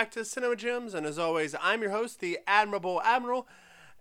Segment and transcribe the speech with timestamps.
[0.00, 0.94] back to Cinema Gems.
[0.94, 3.46] And as always, I'm your host, the Admirable Admiral.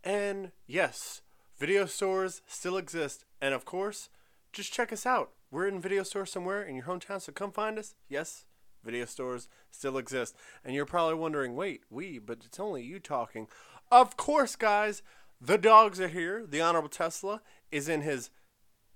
[0.02, 1.22] And yes,
[1.58, 3.26] video stores still exist.
[3.42, 4.08] And of course,
[4.54, 5.32] just check us out.
[5.52, 7.96] We're in video store somewhere in your hometown, so come find us.
[8.08, 8.46] Yes,
[8.82, 10.38] video stores still exist.
[10.64, 13.48] And you're probably wondering, wait, we, but it's only you talking.
[13.92, 15.02] Of course, guys,
[15.42, 16.46] the dogs are here.
[16.48, 17.42] The Honorable Tesla
[17.74, 18.30] is in his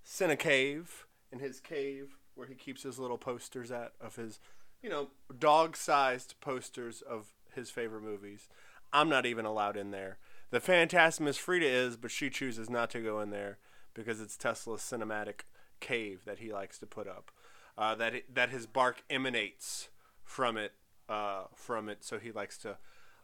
[0.08, 4.39] Cine Cave, in his cave where he keeps his little posters at of his,
[4.84, 5.08] you know,
[5.40, 8.50] dog sized posters of his favorite movies.
[8.92, 10.18] I'm not even allowed in there.
[10.52, 13.58] The Phantasm Frida is, but she chooses not to go in there
[13.96, 15.42] because it's Tesla's cinematic
[15.80, 17.32] cave that he likes to put up.
[17.76, 19.90] Uh, that it, that his bark emanates
[20.23, 20.73] from it,
[21.09, 22.04] uh, from it.
[22.04, 22.78] So he likes to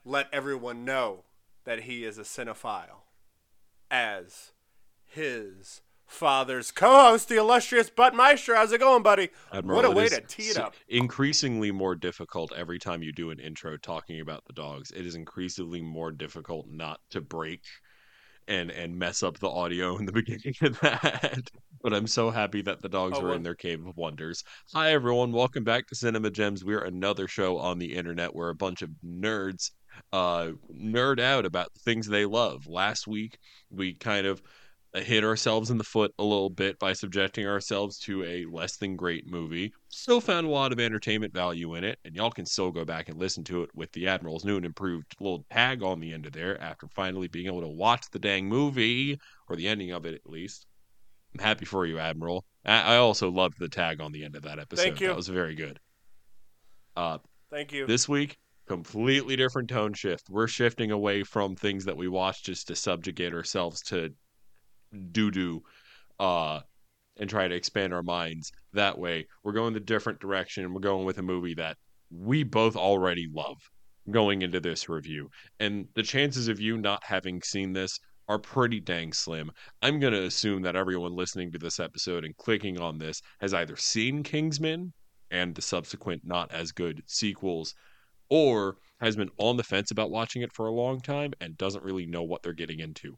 [0.03, 1.25] let everyone know
[1.65, 3.03] that he is a cinephile,
[3.91, 4.53] as
[5.05, 8.55] his father's co-host, the illustrious Butt Maestro.
[8.55, 9.29] How's it going, buddy?
[9.53, 10.73] Admiral, what a way to tee it up.
[10.87, 14.91] Increasingly more difficult every time you do an intro talking about the dogs.
[14.91, 17.61] It is increasingly more difficult not to break
[18.47, 21.51] and and mess up the audio in the beginning of that.
[21.83, 24.43] But I'm so happy that the dogs Oh, are well- in their cave of wonders.
[24.73, 26.65] Hi everyone, welcome back to Cinema Gems.
[26.65, 29.71] We're another show on the internet where a bunch of nerds
[30.13, 32.65] uh nerd out about the things they love.
[32.67, 33.37] Last week
[33.69, 34.41] we kind of
[34.93, 38.95] hit ourselves in the foot a little bit by subjecting ourselves to a less than
[38.95, 39.71] great movie.
[39.89, 43.07] Still found a lot of entertainment value in it, and y'all can still go back
[43.07, 46.25] and listen to it with the Admiral's new and improved little tag on the end
[46.25, 50.05] of there after finally being able to watch the dang movie, or the ending of
[50.05, 50.65] it at least.
[51.33, 52.43] I'm happy for you, Admiral.
[52.65, 54.83] I, I also loved the tag on the end of that episode.
[54.83, 55.07] Thank you.
[55.07, 55.79] That was very good.
[56.95, 57.19] Uh,
[57.51, 57.85] Thank you.
[57.85, 60.29] this week, completely different tone shift.
[60.29, 64.09] We're shifting away from things that we watch just to subjugate ourselves to
[65.11, 65.63] doo doo,
[66.19, 66.61] uh,
[67.17, 69.27] and try to expand our minds that way.
[69.43, 70.73] We're going the different direction.
[70.73, 71.77] We're going with a movie that
[72.11, 73.57] we both already love
[74.09, 75.29] going into this review.
[75.59, 79.51] And the chances of you not having seen this are pretty dang slim.
[79.81, 83.53] I'm going to assume that everyone listening to this episode and clicking on this has
[83.53, 84.93] either seen Kingsman
[85.31, 87.73] and the subsequent not as good sequels
[88.29, 91.83] or has been on the fence about watching it for a long time and doesn't
[91.83, 93.17] really know what they're getting into.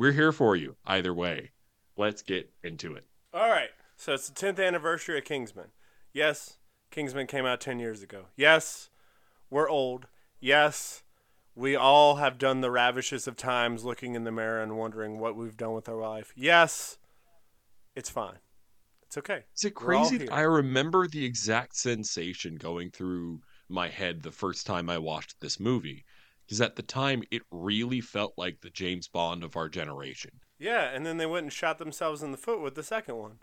[0.00, 1.50] We're here for you either way.
[1.94, 3.04] Let's get into it.
[3.34, 3.68] All right.
[3.98, 5.72] So it's the 10th anniversary of Kingsman.
[6.14, 6.56] Yes,
[6.90, 8.24] Kingsman came out 10 years ago.
[8.34, 8.88] Yes,
[9.50, 10.06] we're old.
[10.40, 11.02] Yes,
[11.54, 15.36] we all have done the ravishes of times looking in the mirror and wondering what
[15.36, 16.32] we've done with our life.
[16.34, 16.96] Yes,
[17.94, 18.38] it's fine.
[19.02, 19.44] It's okay.
[19.54, 20.16] Is it crazy?
[20.16, 25.42] that I remember the exact sensation going through my head the first time I watched
[25.42, 26.06] this movie.
[26.50, 30.32] Because at the time, it really felt like the James Bond of our generation.
[30.58, 33.38] Yeah, and then they went and shot themselves in the foot with the second one.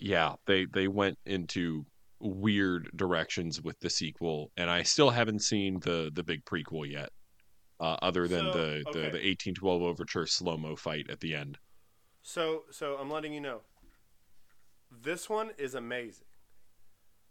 [0.00, 1.86] Yeah, they they went into
[2.18, 7.10] weird directions with the sequel, and I still haven't seen the the big prequel yet.
[7.78, 11.56] Uh, other than So, the, the the 1812 overture slow mo fight at the end.
[12.20, 13.60] So, so I'm letting you know.
[14.90, 16.26] This one is amazing.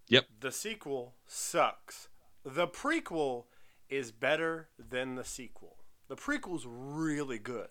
[0.08, 0.28] Yep.
[0.40, 2.08] The sequel sucks.
[2.46, 3.48] The prequel
[3.90, 5.78] is better than the sequel.
[6.08, 7.70] The prequel's really good.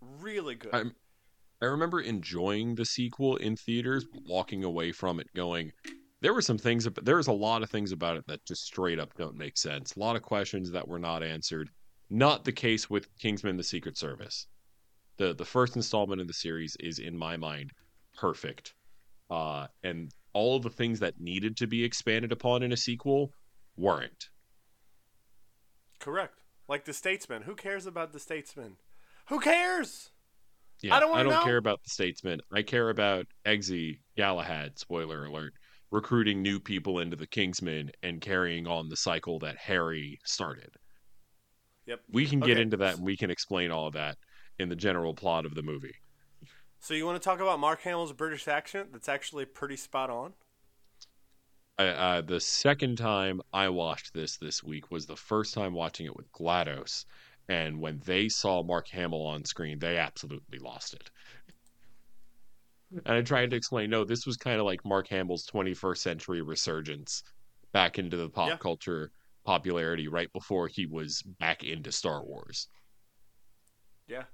[0.00, 0.74] Really good.
[0.74, 0.96] I'm-
[1.62, 5.72] I remember enjoying the sequel in theaters, walking away from it going,
[6.20, 8.98] there were some things, there was a lot of things about it that just straight
[8.98, 9.94] up don't make sense.
[9.94, 11.70] A lot of questions that were not answered.
[12.08, 14.46] Not the case with Kingsman: The Secret Service.
[15.18, 17.72] the The first installment in the series is, in my mind,
[18.16, 18.74] perfect,
[19.30, 23.34] uh, and all the things that needed to be expanded upon in a sequel
[23.76, 24.30] weren't.
[26.00, 26.40] Correct.
[26.68, 27.42] Like the Statesman.
[27.42, 28.76] Who cares about the Statesman?
[29.28, 30.10] Who cares?
[30.82, 31.44] Yeah, I don't wanna know.
[31.44, 32.40] care about the statesman.
[32.50, 34.78] I care about Eggsy Galahad.
[34.78, 35.52] Spoiler alert:
[35.90, 40.70] recruiting new people into the Kingsmen and carrying on the cycle that Harry started.
[41.86, 42.00] Yep.
[42.10, 42.62] We can get Okay.
[42.62, 44.16] into that, and we can explain all of that
[44.58, 45.96] in the general plot of the movie.
[46.78, 48.90] So you want to talk about Mark Hamill's British accent?
[48.92, 50.32] That's actually pretty spot on.
[51.80, 51.88] I,
[52.18, 56.14] uh, the second time I watched this this week was the first time watching it
[56.16, 57.06] with GLaDOS,
[57.48, 61.10] and when they saw Mark Hamill on screen, they absolutely lost it.
[63.06, 66.42] And I tried to explain, no, this was kind of like Mark Hamill's 21st century
[66.42, 67.22] resurgence
[67.72, 68.56] back into the pop Yeah.
[68.56, 69.12] culture
[69.46, 72.68] popularity right before he was back into Star Wars.
[74.06, 74.24] Yeah.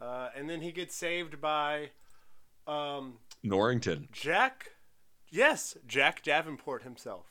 [0.00, 1.90] Uh, and then he gets saved by
[2.66, 4.70] um, Norrington, Jack.
[5.30, 7.26] Yes, Jack Davenport himself.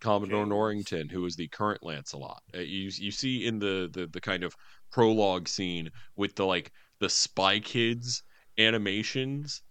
[0.00, 0.50] Commodore James.
[0.50, 2.42] Norrington, who is the current Lancelot.
[2.54, 4.54] Uh, you you see in the, the the kind of
[4.92, 8.22] prologue scene with the like the Spy Kids
[8.58, 9.62] animations,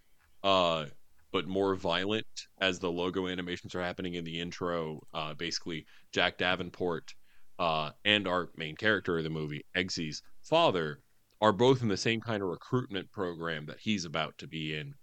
[0.44, 0.86] uh,
[1.32, 2.26] but more violent
[2.60, 5.02] as the logo animations are happening in the intro.
[5.14, 7.14] Uh, basically, Jack Davenport
[7.60, 11.00] uh, and our main character of the movie, Eggsy's father,
[11.42, 14.94] are both in the same kind of recruitment program that he's about to be in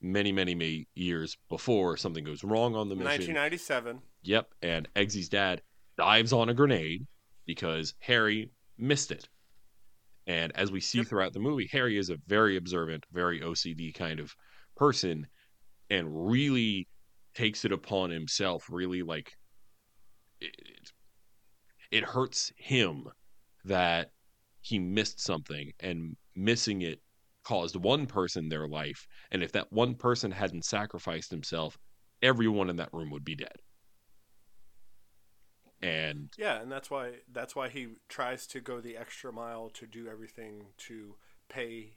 [0.00, 3.34] many, many, many years before something goes wrong on the mission.
[3.34, 4.00] 1997.
[4.22, 5.62] Yep, and Eggsy's dad
[5.96, 7.06] dives on a grenade
[7.46, 9.28] because Harry missed it.
[10.26, 11.06] And as we see Yep.
[11.08, 14.34] throughout the movie, Harry is a very observant, very OCD kind of
[14.76, 15.26] person
[15.90, 16.86] and really
[17.34, 19.32] takes it upon himself, really like
[20.40, 20.92] it,
[21.90, 23.04] it hurts him
[23.64, 24.12] that
[24.60, 27.00] he missed something and missing it
[27.48, 31.78] caused one person their life and if that one person hadn't sacrificed himself
[32.22, 33.56] everyone in that room would be dead.
[35.80, 39.86] And Yeah, and that's why that's why he tries to go the extra mile to
[39.86, 41.14] do everything to
[41.48, 41.96] pay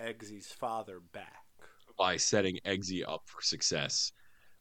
[0.00, 1.44] Eggsy's father back.
[1.98, 4.10] by setting Eggsy up for success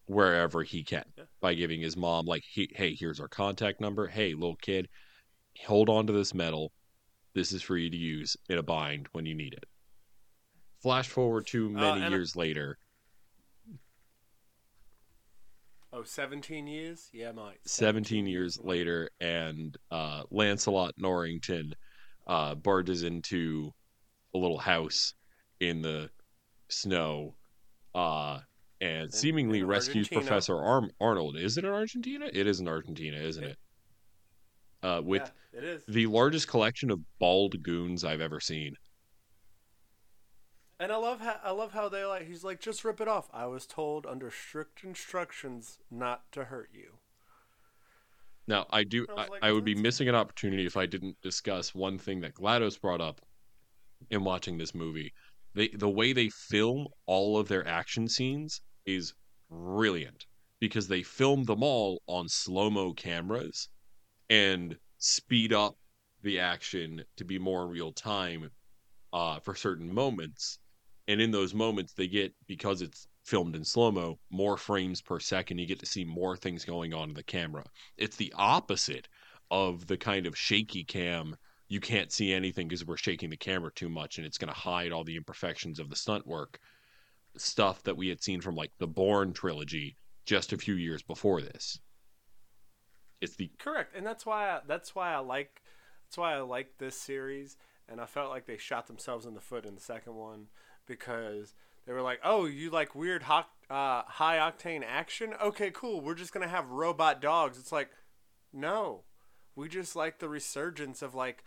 [0.06, 1.06] wherever he can.
[1.18, 1.24] Yeah.
[1.40, 4.08] by giving his mom like he, hey here's our contact number.
[4.08, 4.88] Hey little kid
[5.66, 6.72] hold on to this medal
[7.34, 9.66] this is for you to use in a bind when you need it
[10.81, 12.78] flash forward to many and- years later
[15.94, 17.10] Oh, 17 years?
[17.12, 17.60] Yeah, Mike.
[17.66, 21.74] 17 years later and uh lancelot norrington
[22.28, 23.72] uh barges into
[24.33, 25.13] a little house
[25.60, 26.10] in the
[26.69, 27.36] snow
[27.94, 28.39] uh
[28.80, 30.22] and seemingly in rescues Argentina.
[30.22, 33.57] professor Arm- arnold is it in argentina it is in argentina isn't it
[34.84, 35.84] uh with yeah, it is.
[35.89, 38.74] the largest collection of bald goons i've ever seen
[40.81, 43.30] And I love how I love how they like he's like just rip it off.
[43.31, 46.94] I was told under strict instructions not to hurt you.
[48.48, 49.06] Now, I do.
[49.07, 52.22] I I, like, I would be missing an opportunity if I didn't discuss one thing
[52.22, 53.22] that Glados brought up
[54.10, 55.13] in watching this movie.
[55.54, 59.13] They, the way they film all of their action scenes is
[59.51, 60.25] brilliant
[60.60, 63.69] because they film them all on slow mo cameras
[64.31, 65.75] and speed up
[66.24, 68.50] the action to be more in real time
[69.13, 70.57] uh, for certain moments.
[71.12, 75.19] And in those moments, they get because it's filmed in slow mo, more frames per
[75.19, 75.58] second.
[75.58, 77.66] You get to see more things going on in the camera.
[77.98, 79.10] It's the opposite
[79.52, 81.36] of the kind of shaky cam.
[81.68, 84.58] You can't see anything because we're shaking the camera too much, and it's going to
[84.58, 86.60] hide all the imperfections of the stunt work.
[87.36, 91.42] Stuff that we had seen from like the Bourne trilogy just a few years before
[91.42, 91.78] this.
[93.19, 95.62] It's the Correct, and that's why I, that's why I like
[96.08, 97.58] that's why I like this series,
[97.90, 100.48] and I felt like they shot themselves in the foot in the second one
[100.92, 101.56] because
[101.86, 105.34] they were like, "Oh, you like weird hot, uh, high octane action?
[105.42, 106.02] Okay, cool.
[106.02, 107.90] We're just gonna have robot dogs." It's like,
[108.54, 109.04] no,
[109.56, 111.44] we just like the resurgence of like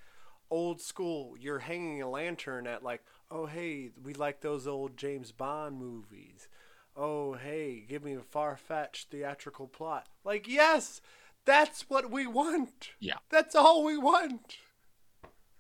[0.51, 1.37] old school.
[1.39, 6.49] You're hanging a lantern at like, oh hey, we like those old James Bond movies.
[6.97, 10.09] Oh hey, give me a far fetched theatrical plot.
[10.25, 11.01] Like yes,
[11.45, 12.91] that's what we want.
[13.01, 13.19] Yeah.
[13.31, 14.57] That's all we want.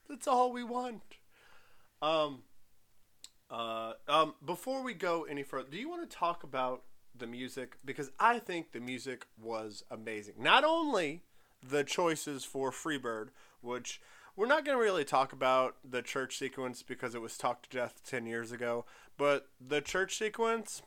[0.08, 1.02] That's all we want.
[2.00, 2.42] Um
[3.50, 6.82] uh um before we go any further, do you want to talk about
[7.16, 10.34] the music because I think the music was amazing.
[10.38, 11.22] Not only
[11.66, 13.28] the choices for Freebird,
[13.60, 14.00] which
[14.36, 17.76] we're not going to really talk about the church sequence because it was talked to
[17.78, 18.84] death 10 years ago,
[19.16, 20.82] but the church sequence,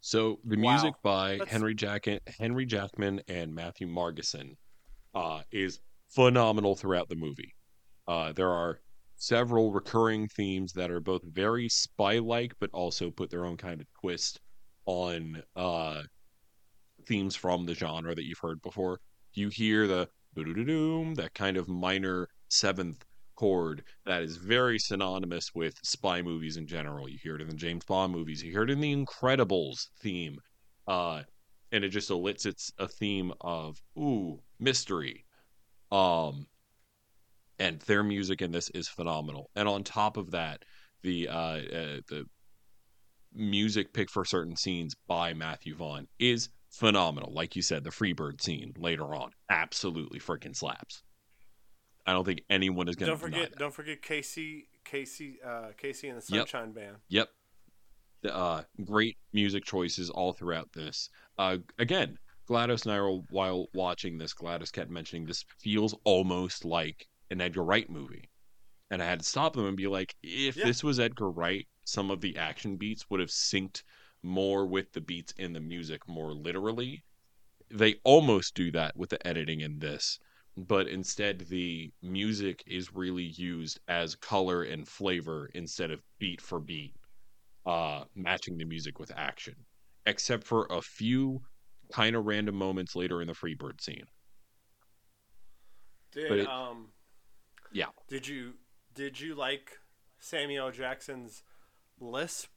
[0.00, 0.72] So the Wow.
[0.72, 2.06] music by That's- Henry Jack
[2.40, 4.56] Henry Jackman and Matthew Margeson
[5.14, 7.54] uh, is phenomenal throughout the movie.
[8.08, 8.80] Uh, there are
[9.22, 13.86] several recurring themes that are both very spy-like, but also put their own kind of
[14.00, 14.40] twist
[14.84, 16.02] on uh,
[17.06, 18.98] themes from the genre that you've heard before.
[19.34, 23.04] You hear the doo-doo-doo-doom, that kind of minor seventh
[23.36, 27.08] chord that is very synonymous with spy movies in general.
[27.08, 28.42] You hear it in the James Bond movies.
[28.42, 30.36] You hear it in the Incredibles theme,
[30.88, 31.22] uh,
[31.70, 35.24] and it just elicits a theme of ooh mystery.
[35.92, 36.46] Um,
[37.62, 39.50] and their music in this is phenomenal.
[39.54, 40.64] And on top of that,
[41.02, 42.26] the uh, uh, the
[43.34, 47.32] music picked for certain scenes by Matthew Vaughn is phenomenal.
[47.32, 51.02] Like you said, the Freebird scene later on absolutely freaking slaps.
[52.06, 53.58] I don't think anyone is going don't to forget that.
[53.58, 56.48] don't forget KC KC uh, KC and the Yep.
[56.48, 56.96] Sunshine Band.
[57.08, 57.28] Yep.
[58.28, 61.10] Uh, great music choices all throughout this.
[61.38, 64.32] Uh, again, Gladys and I were while watching this.
[64.32, 68.30] Gladys kept mentioning this feels almost like an Edgar Wright movie,
[68.90, 70.64] and I had to stop them and be like, if Yeah.
[70.64, 73.82] this was Edgar Wright, some of the action beats would have synced
[74.22, 77.04] more with the beats in the music more literally.
[77.70, 80.18] They almost do that with the editing in this,
[80.56, 86.60] but instead the music is really used as color and flavor instead of beat for
[86.60, 86.94] beat
[87.66, 89.66] uh matching the music with action
[90.06, 91.40] except for a few
[91.92, 94.06] kind of random moments later in the Freebird scene.
[96.12, 96.92] Did But it- um
[97.72, 97.86] Yeah.
[98.08, 98.54] did you
[98.94, 99.78] did you like
[100.18, 101.42] Samuel Jackson's
[101.98, 102.50] lisp?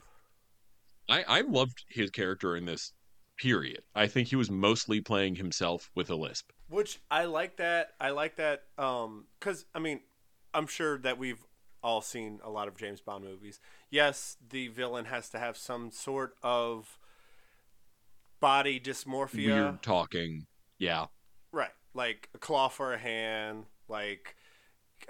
[1.08, 2.94] I, I loved his character in this
[3.38, 3.84] period.
[3.94, 6.52] I think he was mostly playing himself with a lisp.
[6.70, 7.90] Which I like that.
[8.00, 10.02] I like that um cuz I mean,
[10.54, 11.46] I'm sure that we've
[11.84, 13.60] all seen a lot of James Bond movies.
[13.92, 16.98] Yes, the villain has to have some sort of
[18.40, 19.46] body dysmorphia.
[19.46, 20.48] Weird talking.
[20.80, 21.06] Yeah.
[21.52, 21.72] Right.
[21.94, 24.36] Like a claw for a hand, like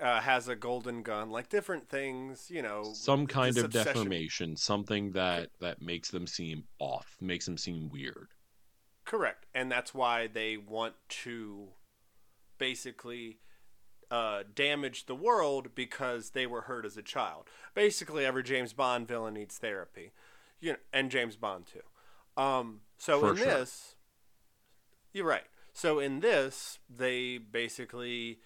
[0.01, 2.91] uh, has a golden gun, like different things, you know.
[2.93, 7.89] Some kind of obsession- deformation, something that that makes them seem off, makes them seem
[7.89, 8.29] weird.
[9.05, 9.45] Correct.
[9.53, 11.67] And that's why they want to
[12.57, 13.37] basically
[14.09, 17.47] uh, damage the world because they were hurt as a child.
[17.73, 20.11] Basically, every James Bond villain needs therapy,
[20.59, 22.41] you know, and James Bond too.
[22.41, 23.45] Um, so For in sure.
[23.45, 23.95] this,
[25.13, 25.45] you're right.
[25.73, 28.39] So in this, they basically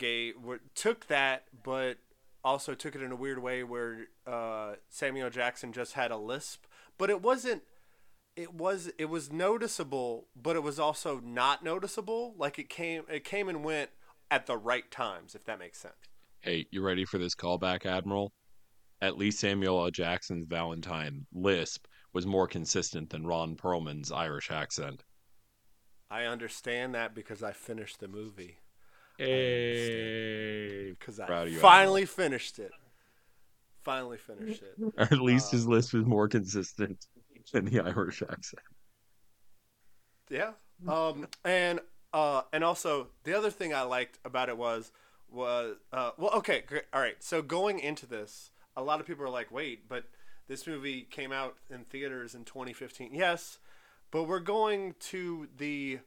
[0.00, 1.98] gave were, took that, but
[2.42, 6.64] also took it in a weird way where uh, Samuel Jackson just had a lisp,
[6.98, 7.62] but it wasn't.
[8.36, 12.34] It was it was noticeable, but it was also not noticeable.
[12.38, 13.90] Like it came it came and went
[14.30, 15.94] at the right times, if that makes sense.
[16.40, 18.32] Hey, you ready for this callback, Admiral?
[19.02, 19.90] At least Samuel L.
[19.90, 25.04] Jackson's Valentine lisp was more consistent than Ron Perlman's Irish accent.
[26.10, 28.58] I understand that because I finished the movie.
[29.26, 30.90] Hey.
[30.98, 32.72] Because I Proud you, finally finished it.
[33.82, 34.92] Finally finished it.
[34.98, 37.06] At least Uh, his list was more consistent
[37.52, 38.62] than the Irish accent.
[40.28, 40.52] Yeah.
[40.86, 41.80] Um, and
[42.12, 44.92] uh, and also the other thing I liked about it was
[45.30, 46.84] was uh, well, okay, great.
[46.92, 47.22] all right.
[47.22, 50.04] So going into this, a lot of people are like, wait, but
[50.48, 53.14] this movie came out in theaters in 2015.
[53.14, 53.58] Yes,
[54.10, 56.00] but we're going to the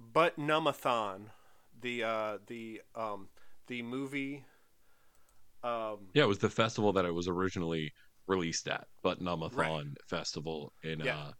[0.00, 1.30] Butt-Numb-A-Thon,
[1.80, 3.28] the uh, the um,
[3.66, 4.44] the movie.
[5.62, 7.92] Um, Yeah, it was the festival that it was originally
[8.28, 11.18] released at, Butt-Numb-A-Thon Festival in Yeah.
[11.18, 11.32] uh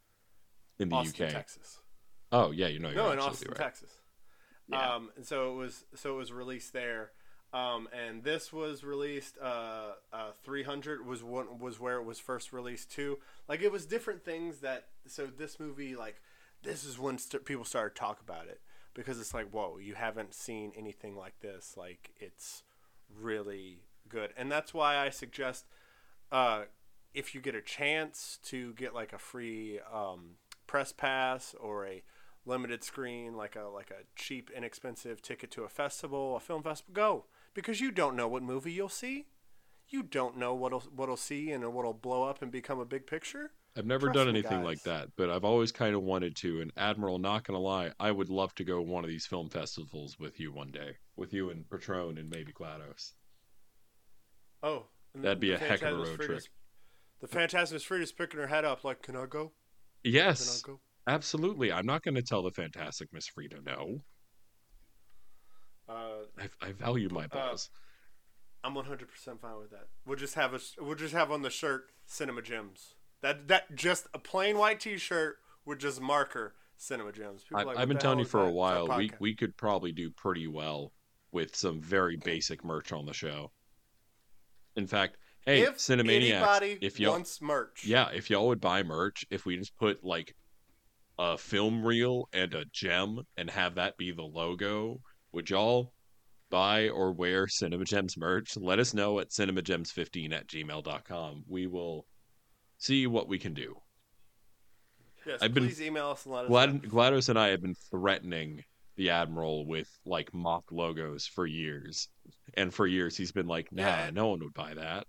[0.81, 1.33] in the Austin, UK.
[1.33, 1.81] Texas.
[2.31, 3.59] Oh yeah, you know you're no, in Austin, right.
[3.59, 3.91] Texas.
[4.69, 4.95] Yeah.
[4.95, 7.13] Um, and so it was so it was released there.
[7.53, 9.39] Um, and this was released.
[9.43, 13.19] Uh, uh, 300 was one was where it was first released too.
[13.49, 14.89] Like it was different things that.
[15.07, 16.21] So this movie, like,
[16.63, 18.61] this is when st- people started to talk about it
[18.99, 21.75] because it's like, whoa, you haven't seen anything like this.
[21.77, 22.65] Like it's
[23.17, 25.67] really good, and that's why I suggest,
[26.33, 26.65] uh,
[27.15, 30.33] if you get a chance to get like a free um,
[30.67, 32.03] press pass or a
[32.45, 36.93] limited screen, like a like a cheap, inexpensive ticket to a festival, a film festival,
[36.93, 37.25] go
[37.55, 39.27] because you don't know what movie you'll see.
[39.89, 43.53] You don't know what'll what'll see and what'll blow up and become a big picture.
[43.79, 46.61] I've never Trust done anything like that, but I've always kind of wanted to.
[46.61, 50.19] And Admiral, not gonna lie, I would love to go one of these film festivals
[50.19, 53.13] with you one day, with you and Patron and maybe GLaDOS.
[54.65, 56.43] Oh, That'd be a heck of a road trip.
[57.21, 59.53] The Phantasmus Frida's picking her head up like, "Can I go?
[60.05, 61.71] Can Yes, I go?" absolutely.
[61.71, 64.03] I'm not gonna tell the fantastic Miss Frida no.
[65.89, 67.71] Uh, I, I value my balls.
[68.65, 69.87] I'm 100% fine with that.
[70.05, 72.97] We'll just have a we'll just have on the shirt Cinema Gems.
[73.23, 77.43] That that just a plain white T-shirt with just marker Cinema Gems.
[77.43, 78.97] People I, like, I've been telling you for a that?" It's while.
[78.97, 80.93] We we could probably do pretty well
[81.33, 83.51] with some very basic merch on the show.
[84.77, 88.83] In fact, hey, if Cinemaniacs, anybody if y'all wants merch, Yeah, if y'all would buy
[88.83, 90.35] merch, if we just put like
[91.19, 95.01] a film reel and a gem and have that be the logo,
[95.33, 95.93] would y'all
[96.49, 98.57] buy or wear Cinema Gems merch?
[98.57, 101.45] Let us know at cinemagems15 at gmail.com.
[101.49, 102.07] We will
[102.79, 103.77] see what we can do.
[105.27, 106.89] yes, I've been- please email us and let us Glad- know.
[106.89, 108.65] GLaDOS and I have been threatening
[108.97, 112.09] the Admiral with like mock logos for years.
[112.55, 114.11] And for years he's been like, nah, Yeah.
[114.11, 115.07] no one would buy that.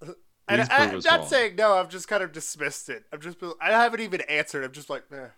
[0.48, 1.26] And I, I'm not wrong.
[1.28, 1.74] saying no.
[1.74, 3.04] I've just kind of dismissed it.
[3.12, 4.64] I've just been, I haven't even answered.
[4.64, 5.28] I'm just like, meh.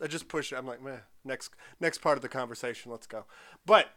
[0.00, 0.56] I just push it.
[0.56, 0.98] I'm like, meh.
[1.24, 2.92] Next next part of the conversation.
[2.92, 3.24] Let's go.
[3.66, 3.88] But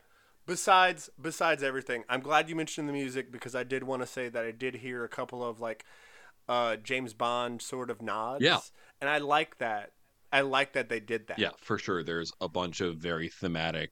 [0.47, 4.27] besides besides everything, I'm glad you mentioned the music because I did want to say
[4.27, 5.85] that I did hear a couple of like
[6.49, 8.43] uh, James Bond sort of nods.
[8.43, 8.59] Yeah.
[8.99, 9.91] and I like that.
[10.31, 11.39] I like that they did that.
[11.39, 12.03] Yeah, for sure.
[12.03, 13.91] There's a bunch of very thematic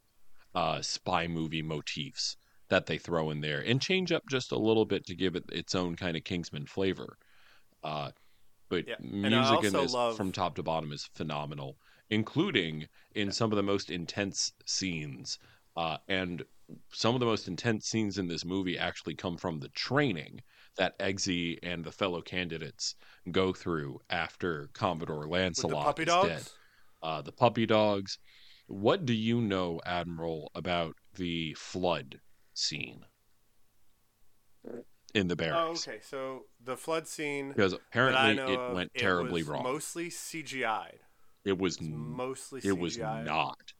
[0.54, 2.36] uh, spy movie motifs
[2.70, 5.46] that they throw in there and change up just a little bit to give it
[5.52, 7.18] its own kind of Kingsman flavor.
[7.84, 8.12] Uh,
[8.70, 11.78] but Yeah, music in this love- from top to bottom is phenomenal,
[12.10, 15.40] including in some of the most intense scenes.
[15.76, 16.44] Uh, and
[16.92, 20.42] some of the most intense scenes in this movie actually come from the training
[20.78, 22.96] that Eggsy and the fellow candidates
[23.32, 26.30] go through after Commodore Lancelot the puppy is dogs.
[26.30, 26.44] dead.
[27.04, 28.18] Uh, the puppy dogs.
[28.68, 32.20] What do you know, Admiral, about the flood
[32.54, 33.06] scene
[35.14, 35.88] in the barracks?
[35.88, 36.00] Oh, okay.
[36.04, 39.64] So the flood scene Because apparently it of, went it terribly was wrong.
[39.64, 41.00] Mostly CGI'd.
[41.46, 43.74] it was It's n- mostly it was not.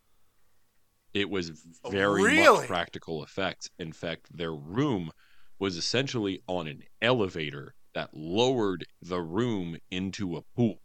[1.14, 1.52] It was
[1.84, 2.58] Oh, very really?
[2.60, 3.70] much practical effects.
[3.80, 5.12] In fact, their room
[5.60, 10.82] was essentially on an elevator that lowered the room into a pool.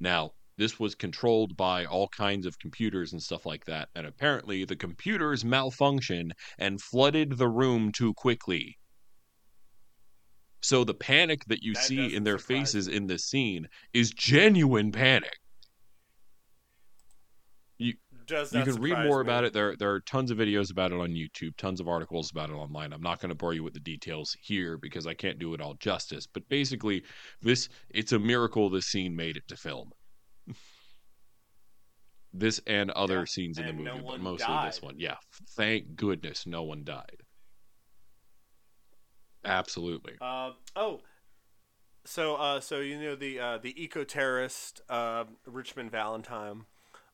[0.00, 4.64] Now, this was controlled by all kinds of computers and stuff like that, and apparently
[4.64, 8.78] the computers malfunctioned and flooded the room too quickly.
[10.62, 12.96] So the panic that you That see in their faces me.
[12.96, 15.38] in this scene is genuine panic.
[18.26, 19.28] Does you can read more me.
[19.28, 19.52] about it.
[19.52, 22.54] There, there are tons of videos about it on YouTube, tons of articles about it
[22.54, 22.92] online.
[22.92, 25.60] I'm not going to bore you with the details here because I can't do it
[25.60, 26.26] all justice.
[26.26, 27.04] But basically,
[27.42, 29.90] this it's a miracle this scene made it to film.
[32.32, 34.94] this and other Yeah, scenes in the movie, no but mostly this one.
[34.98, 35.16] Yeah,
[35.56, 37.22] thank goodness no one died.
[39.44, 40.14] Absolutely.
[40.20, 41.00] Uh, oh,
[42.04, 46.64] so uh, so you know the uh, the eco terrorist uh, Richmond Valentine.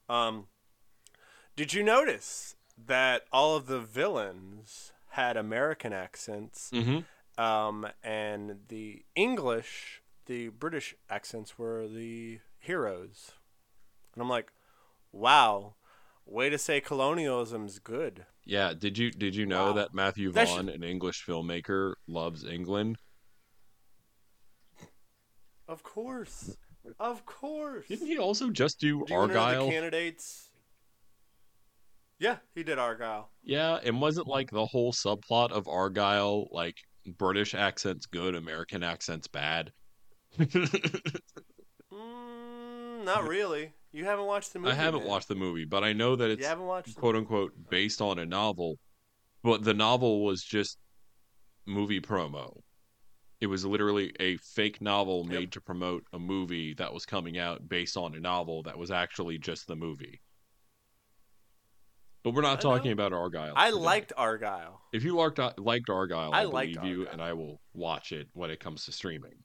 [0.09, 0.47] Um,
[1.57, 7.01] did you notice that all of the villains had American accents, hmm
[7.39, 13.33] um, and the English, the British accents were the heroes?
[14.15, 14.53] And I'm like,
[15.13, 15.75] wow,
[16.27, 18.27] way to say colonialism's good.
[18.45, 18.75] Yeah.
[18.75, 19.73] Did you did you know Wow.
[19.73, 22.99] that Matthew Vaughn, an English filmmaker, loves England?
[25.69, 26.57] Of course,
[26.99, 27.87] of course.
[27.89, 29.67] Didn't he also just do, Do Argylle?
[29.67, 30.50] candidates?
[32.21, 33.25] Yeah, he did Argylle.
[33.43, 36.77] Yeah, and wasn't like the whole subplot of Argylle like
[37.19, 39.73] British accents good, American accents bad?
[41.93, 43.73] Mm, not really.
[43.93, 44.71] You haven't watched the movie.
[44.71, 45.09] I haven't man.
[45.09, 46.85] watched the movie, but I know that it's You haven't.
[46.85, 48.77] The quote unquote based on a novel,
[49.43, 50.79] but the novel was just
[51.67, 52.61] movie promo.
[53.41, 55.29] It was literally a fake novel Yep.
[55.29, 58.91] made to promote a movie that was coming out based on a novel that was
[58.91, 60.21] actually just the movie.
[62.23, 62.77] But we're not I know.
[62.77, 63.53] talking about Argylle.
[63.57, 63.81] I today.
[63.83, 64.79] liked Argylle.
[64.93, 68.29] If you liked liked Argylle, I, I liked believe you, and I will watch it
[68.35, 69.45] when it comes to streaming.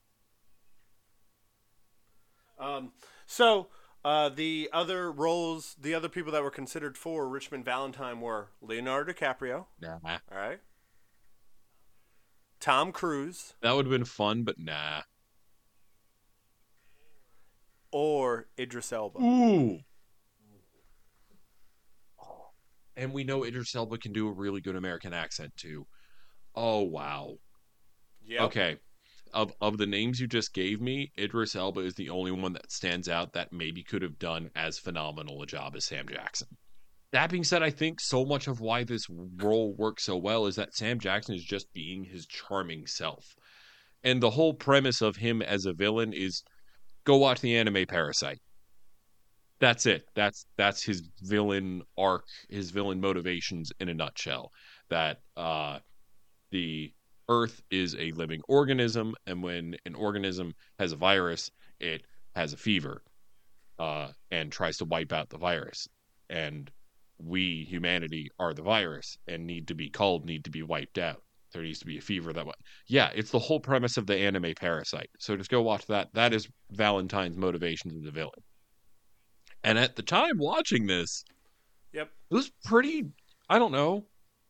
[2.59, 2.91] Um,
[3.25, 3.67] so
[4.03, 9.13] uh, the other roles, the other people that were considered for Richmond Valentine were Leonardo
[9.13, 9.65] DiCaprio.
[9.81, 10.59] Nah, All right.
[12.59, 15.01] Tom Cruise that would have been fun, but nah.
[17.91, 19.19] or Idris Elba.
[19.21, 19.79] Ooh.
[22.97, 25.85] And we know Idris Elba can do a really good American accent too.
[26.55, 27.35] Oh wow.
[28.23, 28.45] Yeah.
[28.45, 28.77] Okay.
[29.33, 32.71] Of of the names you just gave me, Idris Elba is the only one that
[32.71, 36.47] stands out that maybe could have done as phenomenal a job as Sam Jackson.
[37.11, 40.55] That being said, I think so much of why this role works so well is
[40.55, 43.35] that Sam Jackson is just being his charming self.
[44.03, 46.43] And the whole premise of him as a villain is
[47.05, 48.39] go watch the anime Parasyte.
[49.59, 50.07] That's it.
[50.15, 54.51] That's that's his villain arc, his villain motivations in a nutshell.
[54.89, 55.79] That uh
[56.51, 56.93] the
[57.27, 62.03] Earth is a living organism, and when an organism has a virus, it
[62.35, 63.01] has a fever,
[63.79, 65.87] uh, and tries to wipe out the virus.
[66.29, 66.71] And
[67.17, 71.23] we, humanity, are the virus and need to be called need to be wiped out.
[71.51, 72.53] There needs to be a fever that way.
[72.87, 75.09] Yeah, it's the whole premise of the anime Parasyte.
[75.19, 76.09] So just go watch that.
[76.13, 78.43] That is Valentine's motivations as a villain.
[79.65, 81.25] And at the time watching this,
[81.91, 82.11] Yep.
[82.29, 83.05] it was pretty,
[83.49, 84.05] I don't know,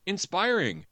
[0.05, 0.85] inspiring.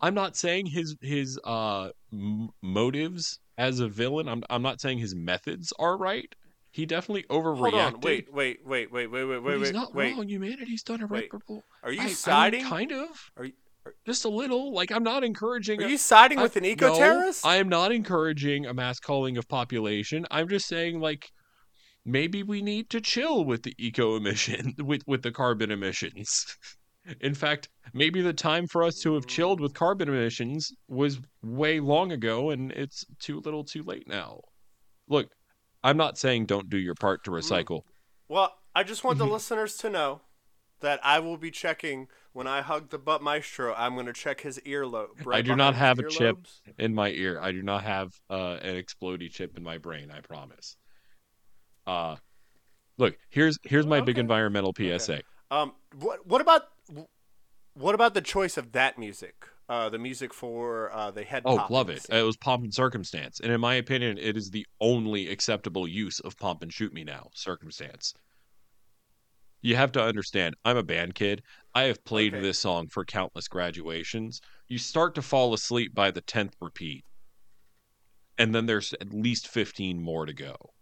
[0.00, 4.28] I'm not saying his his uh m- motives as a villain.
[4.28, 6.32] I'm I'm not saying his methods are right.
[6.72, 7.58] He definitely overreacted.
[7.58, 8.00] Hold on.
[8.00, 8.32] Wait.
[8.32, 8.66] Wait.
[8.66, 8.90] Wait.
[8.92, 9.06] Wait.
[9.06, 9.26] Wait.
[9.26, 9.42] Wait.
[9.42, 9.58] Wait.
[9.58, 10.16] he's not wait.
[10.16, 10.28] wrong.
[10.28, 11.24] Humanity's done Wait.
[11.24, 11.62] irreparable.
[11.84, 12.64] Are you I- I siding?
[12.64, 13.08] kind of.
[13.36, 13.52] Are you-
[13.86, 14.72] are- just a little?
[14.72, 15.80] Like I'm not encouraging.
[15.82, 17.46] Are a- you siding I- with an eco terrorist?
[17.46, 20.26] I am not encouraging a mass culling of population.
[20.32, 21.30] I'm just saying like
[22.04, 26.56] maybe we need to chill with the eco emission with with the carbon emissions.
[27.20, 31.78] In fact, maybe the time for us to have chilled with carbon emissions was way
[31.80, 34.40] long ago and it's too little too late now.
[35.08, 35.28] Look,
[35.82, 37.40] I'm not saying don't do your part to Mm.
[37.40, 37.82] recycle.
[38.28, 40.22] Well, I just want the listeners to know
[40.80, 43.74] that I will be checking when I hug the butt maestro.
[43.74, 45.30] I'm going to check his earlobe.
[45.30, 46.38] I do not have a chip.
[46.78, 47.38] in my ear.
[47.40, 50.10] I do not have uh, an explodey chip in my brain.
[50.10, 50.76] I promise.
[51.86, 52.16] Uh,
[52.98, 55.22] look here's here's my big environmental PSA.
[55.50, 56.62] Um, what what about
[57.74, 61.42] what about the choice of that music uh, the music for uh, they had.
[61.46, 62.02] Oh, love it.
[62.02, 62.16] scene.
[62.16, 66.20] It was pomp and circumstance, and in my opinion, it is the only acceptable use
[66.20, 68.14] of pomp and shoot me now circumstance.
[69.62, 71.42] You have to understand, I'm a band kid.
[71.74, 72.42] I have played Okay.
[72.42, 74.42] this song for countless graduations.
[74.68, 77.06] You start to fall asleep by the tenth repeat,
[78.36, 80.73] and then there's at least fifteen more to go.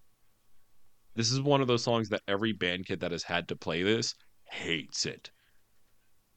[1.14, 3.83] This is one of those songs that every band kid that has had to play
[3.83, 5.31] this hates it.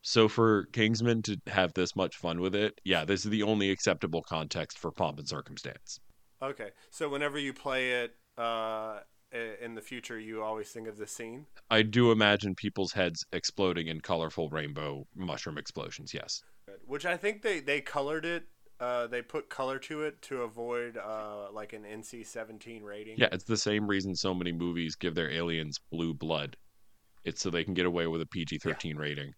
[0.02, 3.72] So for Kingsman to have this much fun with it, yeah, this is the only
[3.72, 6.00] acceptable context for pomp and circumstance.
[6.44, 9.00] Okay, so whenever you play it uh,
[9.32, 11.48] in the future, you always think of the scene.
[11.72, 16.14] I do imagine people's heads exploding in colorful rainbow mushroom explosions.
[16.14, 16.44] Yes.
[16.86, 18.44] Which I think they they colored it.
[18.80, 23.16] Uh, they put color to it to avoid uh, like an NC-17 rating.
[23.18, 26.58] Yeah, it's the same reason so many movies give their aliens blue blood.
[27.24, 29.34] It's so they can get away with a PG-13 rating.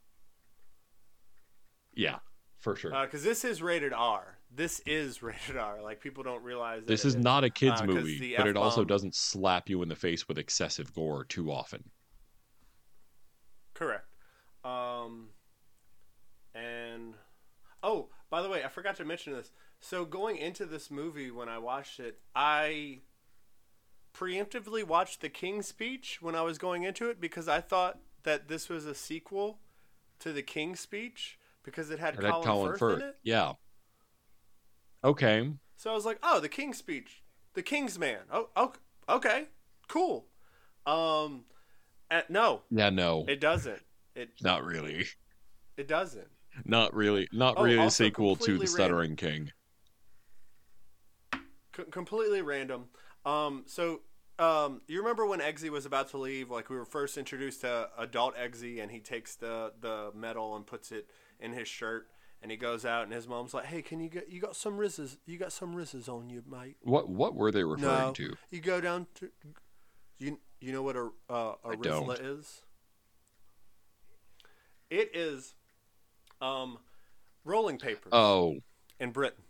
[1.94, 2.18] Yeah,
[2.58, 2.92] for sure.
[2.92, 4.38] Because Uh, this is rated R.
[4.54, 5.82] This is rated R.
[5.84, 6.82] Like people don't realize.
[6.82, 9.90] That this is not a kids uh, movie, but it also doesn't slap you in
[9.90, 11.84] the face with excessive gore too often.
[13.74, 14.06] Correct.
[14.64, 15.30] Um,
[16.56, 17.14] and
[17.84, 19.52] oh, by the way, I forgot to mention this.
[19.80, 23.00] So going into this movie, when I watched it, I
[24.14, 28.48] preemptively watched the King's Speech when I was going into it because I thought that
[28.48, 29.60] this was a sequel
[30.20, 33.02] to the King's Speech because it had It had Colin, Colin Firth, Firth.
[33.02, 33.18] in it.
[33.24, 33.54] Yeah.
[35.04, 35.52] Okay.
[35.76, 37.22] So I was like, oh, the King's Speech,
[37.54, 38.20] the King's Man.
[38.32, 38.74] Oh, oh
[39.08, 39.46] okay,
[39.88, 40.26] cool.
[40.86, 41.46] Um,
[42.30, 43.26] no, Yeah, no.
[43.28, 43.82] it doesn't.
[44.16, 45.06] It not really.
[45.78, 46.28] it doesn't.
[46.66, 47.28] Not really.
[47.32, 49.52] Not Oh, really a sequel to The Stuttering King.
[51.76, 52.86] C- completely random.
[53.26, 54.02] Um, so
[54.40, 56.50] um, you remember when Eggsy was about to leave?
[56.50, 60.66] Like we were first introduced to adult Eggsy, and he takes the the medal and
[60.66, 61.08] puts it
[61.40, 62.08] in his shirt,
[62.42, 64.78] and he goes out, and his mom's like, "Hey, can you get you got some
[64.78, 65.18] rizzes?
[65.26, 66.78] You got some rizzes on you, mate?
[66.82, 68.12] What what were they referring No.
[68.14, 68.36] to?
[68.50, 69.30] You go down to
[70.20, 70.40] you.
[70.60, 72.62] You know what a uh, a rizla is?
[74.90, 75.54] It is
[76.42, 76.78] um,
[77.44, 78.58] rolling papers Oh,
[79.00, 79.44] in Britain.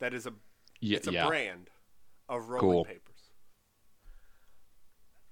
[0.00, 0.32] That is a
[0.80, 1.26] yeah, it's a yeah.
[1.26, 1.70] brand
[2.28, 2.84] of rolling Cool.
[2.84, 3.00] papers.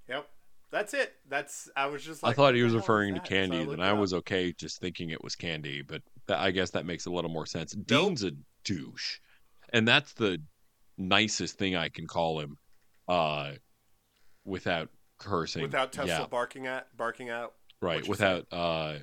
[0.09, 0.29] Yep,
[0.71, 1.15] that's it.
[1.29, 3.21] That's I was just I thought he was referring to?
[3.21, 6.51] So candy, looked and I was okay just thinking it was candy, but that, I
[6.51, 7.73] guess that makes a little more sense.
[7.73, 8.33] Dean's a
[8.65, 9.19] douche,
[9.73, 10.41] and that's the
[10.99, 12.59] nicest thing I can call him,
[13.09, 13.53] uh,
[14.45, 15.63] without cursing.
[15.63, 17.55] without Tesla yeah, barking at barking out.
[17.81, 18.07] right.
[18.07, 18.95] Without uh,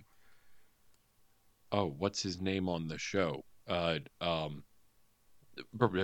[1.71, 3.43] oh, what's his name on the show?
[3.67, 4.63] Uh, um,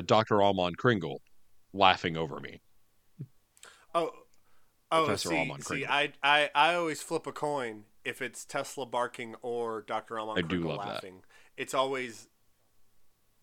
[0.06, 1.22] Doctor Almond Kringle,
[1.74, 2.62] laughing over me.
[3.94, 4.12] Oh,
[4.92, 5.92] oh, Professor see, Almond see, Kringle.
[5.92, 10.20] I, I, I always flip a coin if it's Tesla barking or Dr.
[10.20, 10.94] Almond I do Kringle love that.
[10.96, 11.22] laughing.
[11.58, 12.28] It's always,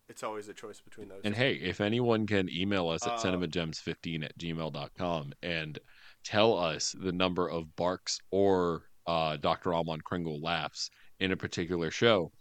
[0.09, 1.23] it's always a choice between those.
[1.25, 1.41] And two.
[1.41, 5.79] hey, if anyone can email us at Uh, cinemagems15 at gmail.com and
[6.23, 9.73] tell us the number of barks or uh, Dr.
[9.75, 10.91] Almond Kringle laughs
[11.23, 12.33] in a particular show,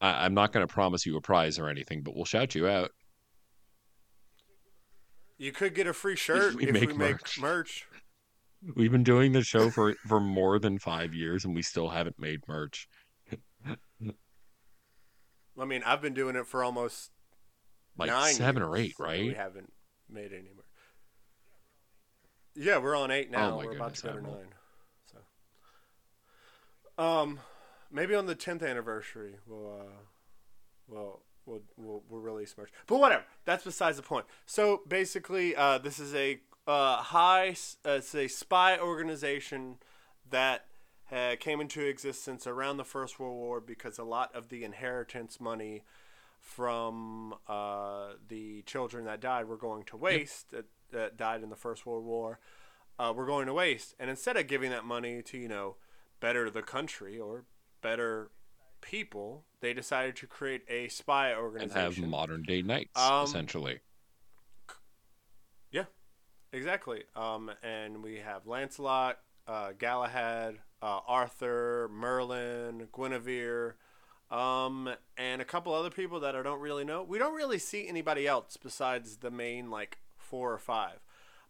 [0.00, 2.68] I- I'm not going to promise you a prize or anything, but we'll shout you
[2.68, 2.90] out.
[5.40, 7.40] you could get a free shirt we if make we make merch.
[7.40, 7.86] merch.
[8.74, 12.18] We've been doing the show for, for more than five years and we still haven't
[12.18, 12.88] made merch.
[15.60, 17.10] I mean, I've been doing it for almost
[17.96, 19.36] Like nine seven or eight, and We right?
[19.36, 19.72] haven't
[20.08, 20.64] made any merch.
[22.56, 23.52] Yeah, we're on eight oh now.
[23.60, 24.48] Oh we're about to go to nine.
[26.98, 27.40] Um,
[27.90, 29.92] maybe on the tenth anniversary, we'll uh,
[30.88, 32.70] we'll we'll we'll, we'll release merch.
[32.86, 33.24] But whatever.
[33.44, 34.26] That's besides the point.
[34.46, 37.56] So basically, uh, this is a uh, high.
[37.86, 39.76] Uh, it's a spy organization
[40.30, 40.64] that.
[41.10, 45.40] Uh, came into existence around the First World War because a lot of the inheritance
[45.40, 45.82] money
[46.40, 51.56] from uh, the children that died were going to waste that, that died in the
[51.56, 52.40] First World War
[52.98, 53.94] uh, were going to waste.
[53.98, 55.76] And instead of giving that money to, you know,
[56.20, 57.44] better the country or
[57.80, 58.30] better
[58.80, 63.80] people, they decided to create a spy organization And have modern day knights, Um, essentially.
[65.70, 65.84] Yeah,
[66.52, 67.04] exactly.
[67.14, 73.76] Um, and we have Lancelot, uh, Galahad, uh, Arthur, Merlin, Guinevere,
[74.30, 77.02] um, and a couple other people that I don't really know.
[77.02, 81.00] We don't really see anybody else besides the main like four or five.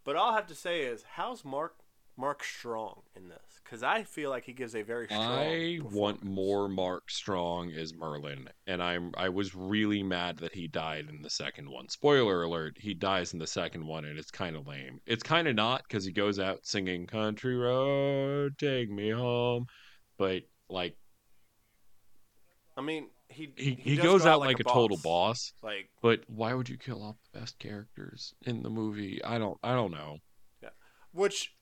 [0.05, 1.77] But all I have to say is, how's Mark
[2.17, 3.58] Mark Strong in this?
[3.69, 5.23] Because I feel like he gives a very strong.
[5.23, 10.69] I want more Mark Strong as Merlin, and I'm I was really mad that he
[10.69, 11.89] died in the second one.
[11.91, 15.01] Spoiler alert: he dies in the second one, and it's kind of lame.
[15.05, 19.67] It's kind of not because he goes out singing "Country Road, Take Me Home,"
[20.17, 20.97] but like
[22.79, 25.51] I mean, he He he, does goes go out like, a, total boss.
[25.51, 29.23] boss, Like, but why would you kill off the best characters in the movie?
[29.23, 30.19] I don't I don't know.
[30.63, 30.71] Yeah,
[31.13, 31.53] which.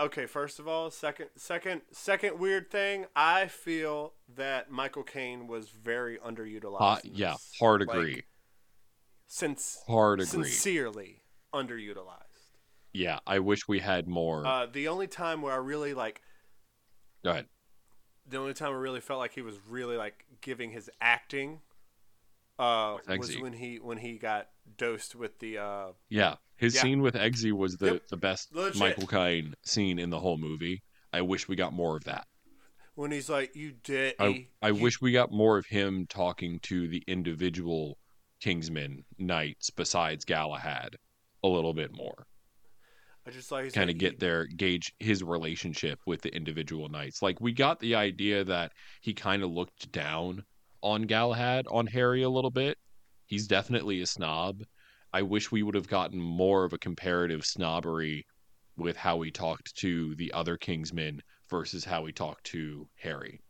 [0.00, 3.04] Okay, first of all, second, second, second weird thing.
[3.14, 6.80] I feel that Michael Caine was very underutilized.
[6.80, 8.22] Uh, yeah, hard Like, agree.
[9.26, 10.44] since hard agree.
[10.44, 11.22] sincerely
[11.54, 12.16] underutilized.
[12.94, 14.46] Yeah, I wish we had more.
[14.46, 16.22] Uh, the only time where I really like,
[17.22, 17.46] Go ahead.
[18.26, 21.60] the only time I really felt like he was really like giving his acting,
[22.60, 26.82] uh, was when he when he got dosed with the uh, Yeah, his Yeah.
[26.82, 28.08] scene with Eggsy was the Yep.
[28.08, 28.78] the best Legit.
[28.78, 30.82] Michael Caine scene in the whole movie.
[31.12, 32.26] I wish we got more of that.
[32.94, 36.86] when he's like, "You did." I I wish we got more of him talking to
[36.86, 37.96] the individual
[38.42, 40.96] Kingsmen knights besides Galahad
[41.42, 42.26] a little bit more.
[43.26, 47.22] I just like kind of get "You- their gauge his relationship with the individual knights.
[47.22, 50.44] Like we got the idea that he kind of looked down
[50.82, 52.78] on Galahad, on Harry a little bit.
[53.26, 54.62] He's definitely a snob.
[55.12, 58.26] I wish we would have gotten more of a comparative snobbery
[58.76, 63.40] with how he talked to the other Kingsmen versus how he talked to Harry.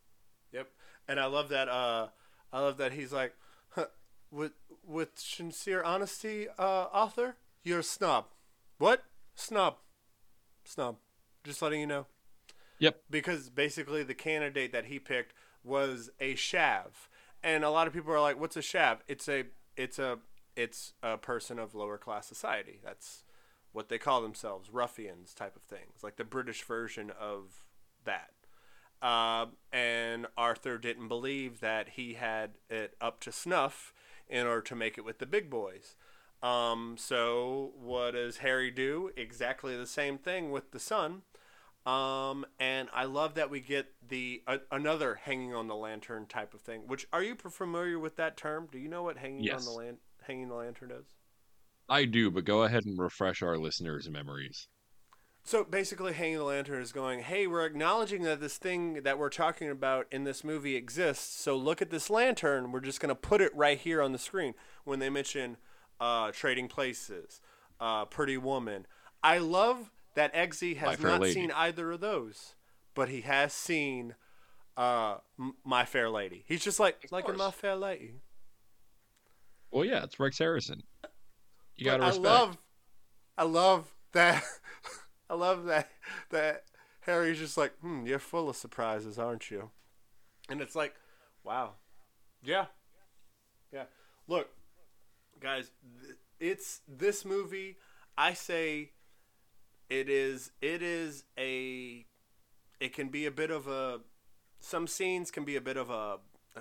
[0.53, 0.69] Yep,
[1.09, 1.69] and I love that.
[1.69, 2.09] Uh,
[2.53, 3.35] I love that he's like,
[3.71, 3.87] huh,
[4.31, 4.53] with
[4.87, 8.27] with sincere honesty, uh, Arthur, you're a snob.
[8.79, 9.05] What?
[9.35, 9.77] Snob.
[10.64, 10.97] Snob.
[11.45, 12.07] Just letting you know.
[12.79, 13.03] Yep.
[13.11, 17.09] Because basically the candidate that he picked was a shav,
[17.42, 19.44] and a lot of people are like, "What's a chav?" It's a
[19.76, 20.18] it's a
[20.57, 22.81] it's a person of lower class society.
[22.85, 23.24] That's
[23.72, 27.64] what they call themselves, ruffians type of things, like the British version of
[28.05, 28.31] that.
[29.07, 33.94] Um, and Arthur didn't believe that he had it up to snuff
[34.29, 35.94] in order to make it with the big boys.
[36.42, 39.11] Um, so what does Harry do?
[39.16, 41.22] Exactly the same thing with the son.
[41.87, 46.53] Um, and I love that we get the a, another hanging on the lantern type
[46.53, 46.83] of thing.
[46.87, 48.69] Which are you familiar with that term?
[48.71, 49.66] Do you know what hanging Yes.
[49.66, 51.07] on the lan- hanging the lantern is?
[51.88, 54.69] I do, but go ahead and refresh our listeners' memories.
[55.43, 59.31] So basically, hanging the lantern is going, hey, we're acknowledging that this thing that we're
[59.31, 61.40] talking about in this movie exists.
[61.40, 62.73] So look at this lantern.
[62.73, 64.53] We're just going to put it right here on the screen.
[64.85, 65.57] When they mention
[65.99, 67.40] uh, Trading Places,
[67.81, 68.87] uh, Pretty Woman,
[69.23, 69.90] I love
[70.21, 71.33] that Eggsy has not Lady.
[71.33, 72.55] seen either of those,
[72.95, 74.15] but he has seen
[74.77, 75.17] uh,
[75.65, 76.45] My Fair Lady.
[76.47, 77.37] He's just like, Of like in.
[77.39, 78.17] My Fair Lady.
[79.71, 80.83] Well, yeah, it's Rex Harrison.
[81.77, 82.27] You gotta respect.
[82.27, 82.59] I love,
[83.39, 84.43] I love that.
[85.31, 85.91] I love that
[86.31, 86.65] that
[87.03, 89.71] Harry's just like, hmm, you're full of surprises, aren't you?
[90.51, 90.95] And it's like,
[91.45, 91.75] wow,
[92.43, 92.67] yeah,
[93.73, 93.85] yeah.
[94.27, 94.51] Look,
[95.41, 95.71] guys,
[96.03, 97.77] th- it's this movie.
[98.19, 98.91] I say,
[99.90, 100.53] it is.
[100.62, 102.07] It is a.
[102.79, 104.00] It can be a bit of a.
[104.61, 106.18] Some scenes can be a bit of a.
[106.57, 106.61] Uh,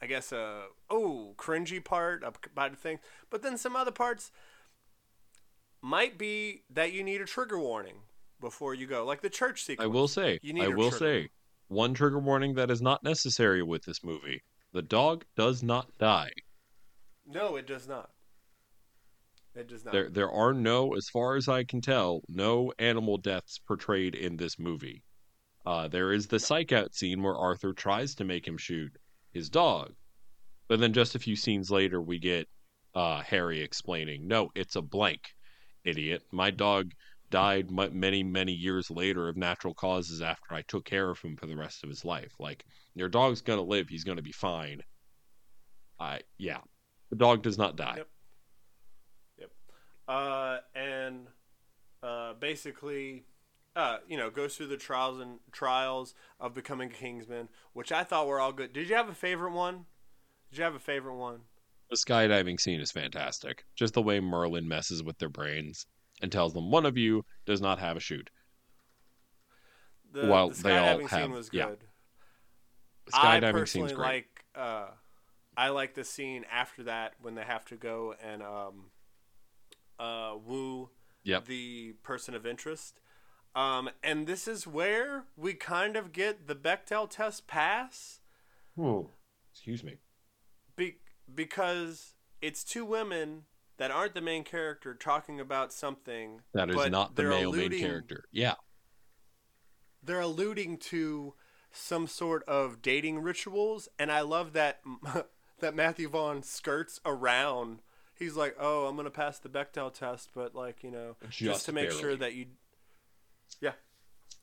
[0.00, 2.98] I guess a oh cringy part about the thing,
[3.30, 4.30] but then some other parts
[5.80, 7.96] might be that you need a trigger warning
[8.40, 9.84] before you go, like the church sequence.
[9.84, 11.22] I will say, You need I will trigger.
[11.24, 11.28] say,
[11.68, 16.30] one trigger warning that is not necessary with this movie: the dog does not die.
[17.26, 18.10] No, it does not.
[19.56, 19.92] It does not.
[19.92, 24.36] There, there are no, as far as I can tell, no animal deaths portrayed in
[24.36, 25.02] this movie.
[25.64, 28.92] Uh, there is the psych out scene where Arthur tries to make him shoot
[29.32, 29.94] his dog,
[30.68, 32.48] but then just a few scenes later, we get
[32.94, 35.34] uh, Harry explaining, "No, it's a blank,
[35.84, 36.22] idiot.
[36.30, 36.92] My dog
[37.30, 41.46] died many, many years later of natural causes after I took care of him for
[41.46, 42.34] the rest of his life.
[42.38, 42.64] Like
[42.94, 43.88] your dog's gonna live.
[43.88, 44.82] He's gonna be fine.
[45.98, 46.60] I, yeah,
[47.10, 47.94] the dog does not die.
[47.98, 48.08] Yep.
[50.08, 51.26] Uh, and
[52.02, 53.24] uh, basically,
[53.74, 58.04] uh, you know, goes through the trials and trials of becoming a Kingsman, which I
[58.04, 58.72] thought were all good.
[58.72, 59.86] Did you have a favorite one?
[60.50, 61.40] Did you have a favorite one?
[61.90, 63.64] The skydiving scene is fantastic.
[63.76, 65.86] Just the way Merlin messes with their brains
[66.22, 68.30] and tells them one of you does not have a shoot.
[70.12, 71.66] The, Well, the they all skydiving have- scene was yeah.
[71.66, 71.84] good.
[73.12, 74.06] I skydiving personally scene's great.
[74.06, 74.44] like.
[74.54, 74.86] Uh,
[75.56, 78.90] I like the scene after that when they have to go and um,
[79.98, 80.90] uh, woo
[81.24, 81.46] Yep.
[81.46, 83.00] the person of interest.
[83.54, 88.20] Um, and this is where we kind of get the Bechdel test pass
[89.52, 89.96] Excuse me.
[90.76, 90.98] be-
[91.34, 93.44] because it's two women
[93.78, 97.70] that aren't the main character talking about something That is not the they're male main
[97.70, 98.24] character.
[98.30, 98.54] Yeah.
[100.02, 101.34] they're alluding to
[101.72, 104.80] some sort of dating rituals and i love that
[105.60, 107.80] that matthew vaughn skirts around
[108.18, 111.66] he's like oh i'm gonna pass the bechdel test but like you know just, Just
[111.66, 112.46] to make sure that you
[113.60, 113.72] yeah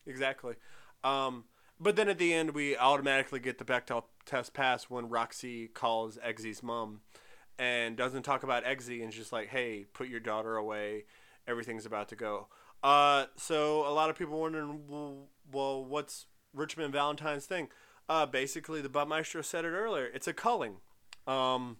[0.06, 0.56] exactly
[1.04, 1.46] um
[1.80, 6.18] But then at the end, we automatically get the Bechdel test pass when Roxy calls
[6.18, 7.02] Eggsy's mom
[7.60, 11.04] and doesn't talk about Eggsy and is just like, hey, put your daughter away.
[11.46, 12.48] Everything's about to go.
[12.84, 17.68] Uh, so a lot of people wondering, well, well what's Richmond Valentine's thing?
[18.08, 20.06] Uh, basically, the Butt Maestro said it earlier.
[20.06, 20.78] It's a culling.
[21.28, 21.78] Um,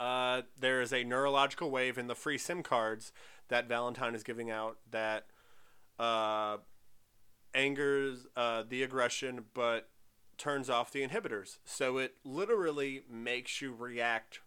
[0.00, 3.12] uh, there is a neurological wave in the free SIM cards
[3.48, 5.26] that Valentine is giving out that
[5.98, 6.58] uh,
[7.54, 9.88] angers uh, the aggression but
[10.36, 11.58] turns off the inhibitors.
[11.64, 14.40] So it literally makes you react.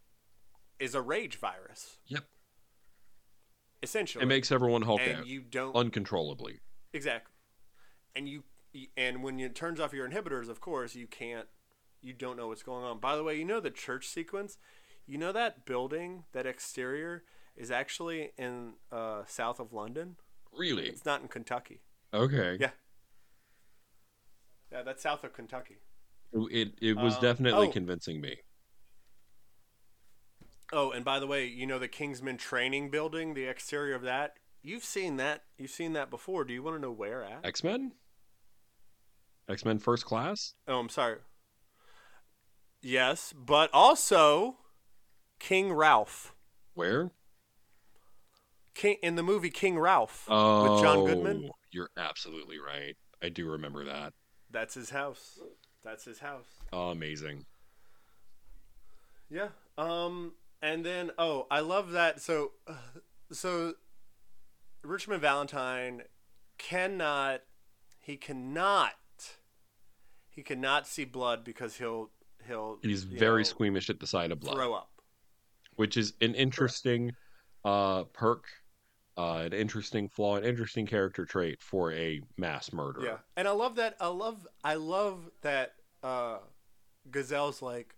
[0.79, 1.99] Is a rage virus.
[2.07, 2.23] Yep.
[3.83, 6.59] Essentially, It makes everyone Hulk and out you don't uncontrollably.
[6.93, 7.33] exactly,
[8.15, 8.43] and you
[8.97, 11.47] and when it turns off your inhibitors, of course, you can't.
[12.01, 12.99] You don't know what's going on.
[12.99, 14.57] By the way, you know the church sequence.
[15.11, 17.23] You know that building, that exterior,
[17.57, 20.15] is actually in uh, south of London.
[20.57, 20.87] Really?
[20.87, 21.81] It's not in Kentucky.
[22.13, 22.55] Okay.
[22.57, 22.69] Yeah.
[24.71, 25.79] Yeah, that's south of Kentucky.
[26.31, 27.71] It it was Um, definitely oh.
[27.71, 28.37] convincing me.
[30.71, 34.37] Oh, and by the way, you know the Kingsman training building, the exterior of that.
[34.61, 35.43] You've seen that.
[35.57, 36.45] You've seen that before.
[36.45, 37.45] Do you want to know where at?
[37.45, 37.91] X Men.
[39.49, 40.53] X Men First Class.
[40.69, 41.17] Oh, I'm sorry.
[42.81, 44.55] Yes, but also
[45.41, 46.35] King Ralph.
[46.75, 47.09] Where?
[48.75, 51.49] King in the movie King Ralph Oh, with John Goodman.
[51.71, 52.95] You're absolutely right.
[53.23, 54.13] I do remember that.
[54.51, 55.39] That's his house.
[55.83, 56.45] That's his house.
[56.71, 57.45] Oh, amazing.
[59.29, 59.49] Yeah.
[59.79, 62.75] Um and then oh, I love that so uh,
[63.31, 63.73] so
[64.83, 66.03] Richmond Valentine
[66.59, 67.41] cannot
[67.99, 68.93] he cannot
[70.29, 72.11] he cannot see blood because he'll
[72.47, 74.89] he'll He's very know, squeamish at the sight of blood, throw up.
[75.81, 77.11] Which is an interesting
[77.65, 78.45] uh, perk,
[79.17, 83.03] uh, an interesting flaw, an interesting character trait for a mass murderer.
[83.03, 83.17] Yeah.
[83.35, 86.37] And I love that I love I love that uh
[87.09, 87.95] Gazelle's like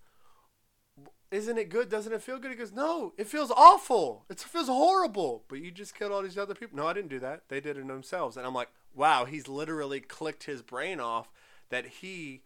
[1.30, 1.90] isn't it good?
[1.90, 2.52] Doesn't it feel good?
[2.52, 4.24] He goes, No, it feels awful.
[4.30, 5.44] It feels horrible.
[5.50, 6.78] But you just killed all these other people.
[6.78, 7.50] No, I didn't do that.
[7.50, 8.38] They did it themselves.
[8.38, 11.32] And I'm like, wow, he's literally clicked his brain off
[11.70, 12.44] that he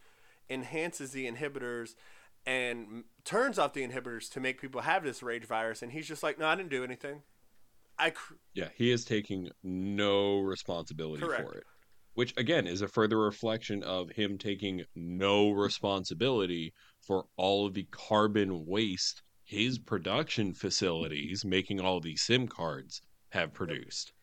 [0.49, 1.93] enhances the inhibitors
[2.47, 5.83] and turns off the inhibitors to make people have this rage virus.
[5.83, 7.21] And he's just like, No, I didn't do anything.
[7.99, 11.49] I cr- Yeah, he is taking no responsibility Correct.
[11.49, 11.63] for it.
[12.13, 17.87] Which again is a further reflection of him taking no responsibility for all of the
[17.91, 24.13] carbon waste his production facilities making all these SIM cards have produced.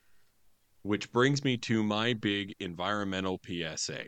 [0.82, 4.04] Which brings me to my big environmental PSA.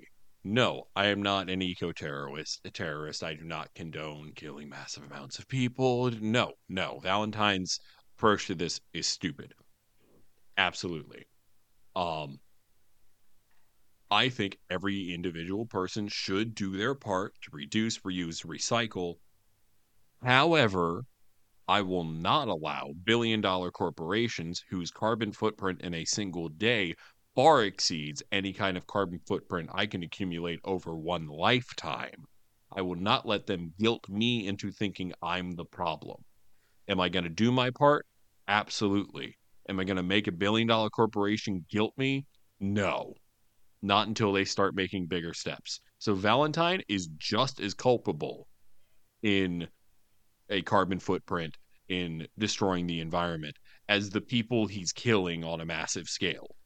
[0.49, 2.61] No, I am not an eco-terrorist.
[2.65, 3.25] A terrorist.
[3.25, 6.09] I do not condone killing massive amounts of people.
[6.13, 7.01] No, no.
[7.01, 7.81] Valentine's
[8.17, 9.55] approach to this is stupid.
[10.57, 11.27] Absolutely.
[11.97, 12.41] Um
[14.11, 19.19] I think every individual person should do their part to reduce, reuse, recycle.
[20.23, 21.07] However,
[21.69, 26.95] I will not allow billion dollar corporations whose carbon footprint in a single day
[27.37, 32.25] far exceeds any kind of carbon footprint I can accumulate over one lifetime.
[32.75, 36.25] I will not let them guilt me into thinking I'm the problem.
[36.89, 38.07] Am I going to do my part?
[38.49, 39.37] Absolutely.
[39.69, 42.27] Am I going to make a billion dollar corporation guilt me?
[42.59, 43.13] No.
[43.83, 45.81] Not until they start making bigger steps.
[45.99, 48.49] So Valentine is just as culpable
[49.23, 49.69] in
[50.49, 51.57] a carbon footprint
[51.89, 53.57] in destroying the environment
[53.91, 56.57] as the people he's killing on a massive scale.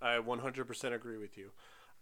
[0.00, 1.50] I 100% agree with you.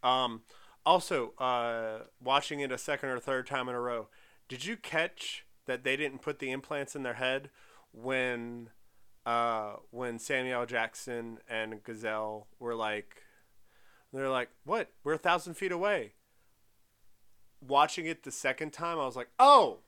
[0.03, 0.43] Um,
[0.85, 4.09] also, uh, watching it a second or third time in a row,
[4.49, 7.51] did you catch that they didn't put the implants in their head
[7.93, 8.71] when
[9.25, 13.25] uh, when Samuel Jackson and Gazelle were like,
[14.13, 14.93] they're like, what?
[15.03, 16.13] We're a thousand feet away.
[17.61, 19.81] Watching it the second time, I was like, oh,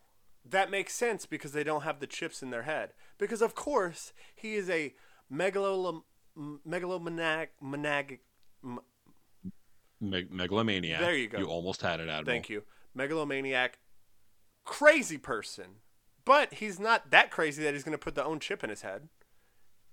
[0.45, 2.91] that makes sense because they don't have the chips in their head.
[3.17, 4.95] Because of course he is a
[5.33, 6.03] megalom-
[6.65, 8.21] megalomaniac, maniac,
[8.65, 8.81] m-
[10.01, 11.01] Meg- megalomaniac.
[11.01, 11.39] There you go.
[11.39, 12.25] You almost had it, Admiral.
[12.25, 12.63] thank you,
[12.95, 13.79] megalomaniac,
[14.65, 15.67] crazy person.
[16.25, 18.83] But he's not that crazy that he's going to put the own chip in his
[18.83, 19.09] head.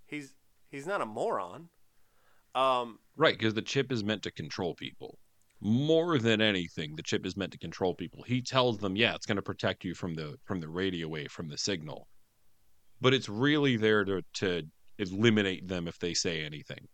[0.06, 0.34] He's
[0.70, 1.70] he's not a moron.
[2.54, 5.18] Um, Right, because the chip is meant to control people.
[5.62, 8.24] More than anything, the chip is meant to control people.
[8.24, 11.32] He tells them, yeah, it's going to protect you from the from the radio wave,
[11.32, 12.08] from the signal.
[13.02, 14.64] But it's really there to to
[14.98, 16.88] eliminate them if they say anything.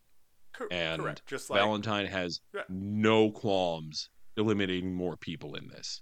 [0.53, 1.23] cor- And correct.
[1.27, 2.61] Just like Valentine has Yeah.
[2.69, 6.01] no qualms eliminating more people in this.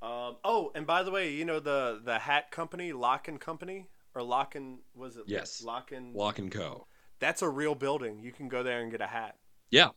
[0.00, 3.88] Um, oh, and by the way, you know the the hat company, Lock and Company,
[4.14, 5.24] or Lock and was it?
[5.28, 5.62] Yes.
[5.62, 6.14] Lock and.
[6.14, 6.86] Lock and Co.
[7.20, 8.18] That's a real building.
[8.20, 9.36] You can go there and get a hat.
[9.70, 9.90] Yeah.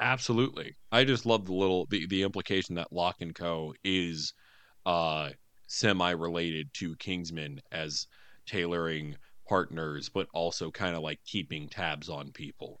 [0.00, 0.74] Absolutely.
[0.90, 4.32] I just love the little the, the implication that Lock and Co is
[4.84, 5.30] uh
[5.68, 8.06] semi related to Kingsman as
[8.46, 9.16] tailoring
[9.52, 12.80] partners, but also kind of like keeping tabs on people.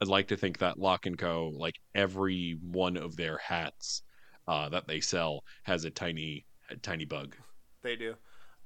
[0.00, 4.00] I'd like to think that Lock and Co, like every one of their hats
[4.48, 7.36] uh, that they sell, has a tiny a tiny bug.
[7.82, 8.14] They do.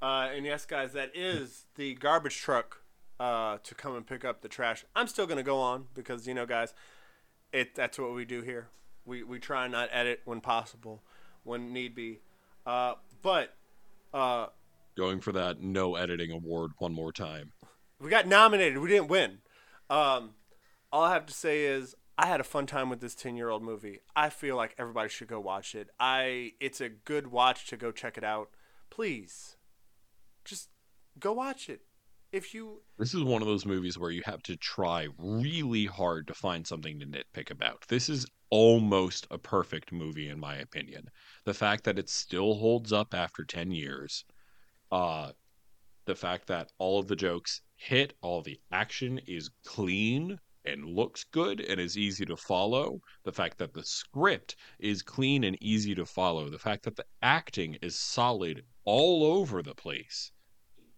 [0.01, 2.83] Uh, and yes, guys, that is the garbage truck
[3.19, 4.85] uh, to come and pick up the trash.
[4.95, 6.73] I'm still gonna go on because you know, guys,
[7.53, 8.69] it that's what we do here.
[9.05, 11.03] We we try and not edit when possible,
[11.43, 12.21] when need be.
[12.65, 13.57] Uh, but
[14.15, 14.47] uh,
[14.99, 17.53] Going for that no editing award one more time.
[18.01, 18.79] we got nominated.
[18.79, 19.39] We didn't win.
[19.89, 20.31] Um,
[20.91, 23.49] all I have to say is I had a fun time with this 10 year
[23.49, 24.01] old movie.
[24.17, 25.89] I feel like everybody should go watch it.
[26.01, 28.51] I it's a good watch to go check it out.
[28.91, 29.57] Please.
[30.45, 30.69] Just
[31.21, 31.83] go watch it.
[32.33, 36.27] If you This is one of those movies where you have to try really hard
[36.27, 37.85] to find something to nitpick about.
[37.87, 41.05] This is almost a perfect movie in my opinion.
[41.45, 44.25] The fact that it still holds up after 10 years,
[44.91, 45.33] uh
[46.07, 51.25] the fact that all of the jokes hit, all the action is clean and looks
[51.25, 55.95] good and is easy to follow, the fact that the script is clean and easy
[55.95, 60.33] to follow, the fact that the acting is solid all over the place.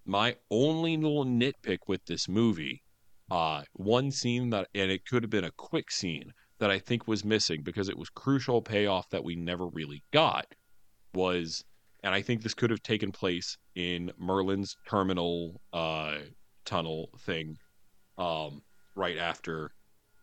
[0.04, 2.82] My only little nitpick with this movie,
[3.30, 7.06] uh, one scene that, and it could have been a quick scene that I think
[7.06, 10.46] was missing because it was crucial payoff that we never really got,
[11.14, 11.64] was,
[12.02, 16.18] and I think this could have taken place in Merlin's terminal uh,
[16.64, 17.56] tunnel thing,
[18.18, 18.62] um,
[18.94, 19.72] right after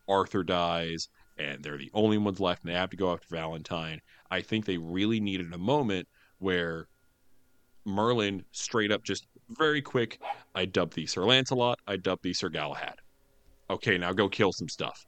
[0.08, 1.08] Arthur dies,
[1.38, 4.00] and they're the only ones left, and they have to go after Valentine.
[4.30, 6.08] I think they really needed a moment
[6.38, 6.88] where
[7.84, 10.20] Merlin straight up just very quick.
[10.54, 11.78] I dub thee Sir Lancelot.
[11.86, 12.96] I dub thee Sir Galahad.
[13.70, 15.04] Okay, now go kill some stuff.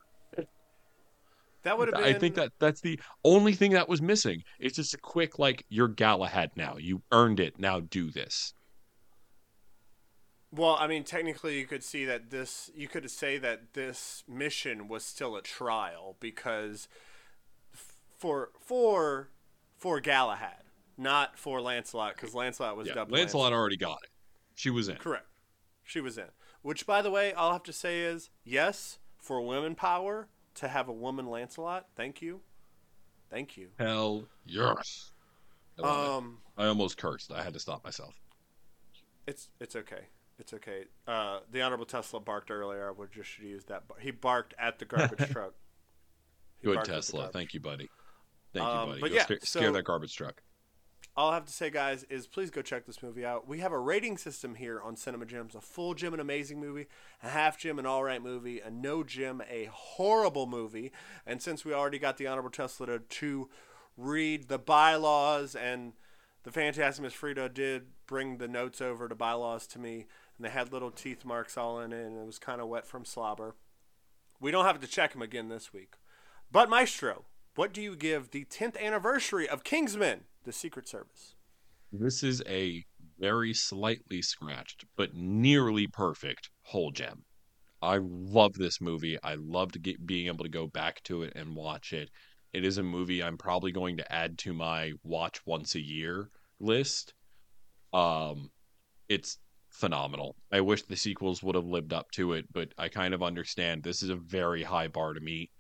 [1.63, 4.43] That would have been I think that that's the only thing that was missing.
[4.59, 6.77] It's just a quick like you're Galahad now.
[6.79, 7.59] You earned it.
[7.59, 8.55] Now do this.
[10.53, 12.71] Well, I mean, technically, you could see that this.
[12.75, 16.89] You could say that this mission was still a trial because
[18.19, 19.31] for for
[19.77, 20.65] for Galahad,
[20.99, 24.11] not for Lancelot, because Lancelot was Yeah, dubbed Lancelot already got it.
[24.55, 24.97] She was in.
[24.97, 25.27] Correct.
[25.85, 26.27] She was in.
[26.63, 30.69] Which, by the way, all I have to say is yes for women power to
[30.69, 31.87] have a woman Lancelot.
[31.97, 32.41] Thank you.
[33.31, 33.69] Thank you.
[33.79, 35.13] Hell yes.
[35.79, 36.11] I, love it.
[36.19, 37.33] Um, I almost cursed.
[37.33, 38.15] I had to stop myself.
[39.27, 40.09] it's it's okay.
[40.39, 40.85] It's okay.
[41.07, 42.89] Uh, the honorable Tesla barked earlier.
[42.89, 43.87] I would just should use that.
[43.87, 45.53] bar- He barked at the garbage truck.
[46.61, 47.29] He Good barked at the Tesla.
[47.33, 47.89] Thank you, buddy.
[48.53, 49.01] Thank Um, you, buddy.
[49.03, 50.43] but Go yeah, scare, so- scare that garbage truck.
[51.17, 53.49] All I have to say, guys, is please go check this movie out.
[53.49, 56.87] We have a rating system here on Cinema Gems: a full gem, an amazing movie;
[57.23, 60.93] a half gem, an all right movie; a no gem, a horrible movie.
[61.27, 63.49] And since we already got the honorable Tesla to,
[63.97, 65.95] read the bylaws, and
[66.45, 70.07] the Fantastic Miss Frida did bring the notes over to bylaws to me,
[70.37, 72.87] and they had little teeth marks all in it, and it was kind of wet
[72.87, 73.57] from slobber.
[74.41, 75.95] We don't have to check them again this week.
[76.51, 81.35] Butt Maestro, what do you give the 10th anniversary of Kingsman: The Secret Service?
[81.93, 82.85] This is a
[83.19, 87.25] very slightly scratched, but nearly perfect whole gem.
[87.83, 89.19] I love this movie.
[89.23, 92.11] I loved get, being able to go back to it and watch it.
[92.53, 96.31] It is a movie I'm probably going to add to my watch once a year
[96.59, 97.15] list.
[97.93, 98.51] Um,
[99.09, 99.39] it's
[99.69, 100.37] phenomenal.
[100.53, 103.83] I wish the sequels would have lived up to it, but I kind of understand
[103.83, 105.51] this is a very high bar to meet.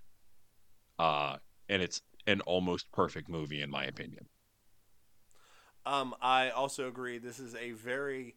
[0.99, 1.37] Uh,
[1.69, 4.27] and it's an almost perfect movie in my opinion.
[5.87, 7.19] Um, I also agree.
[7.19, 8.37] This is a very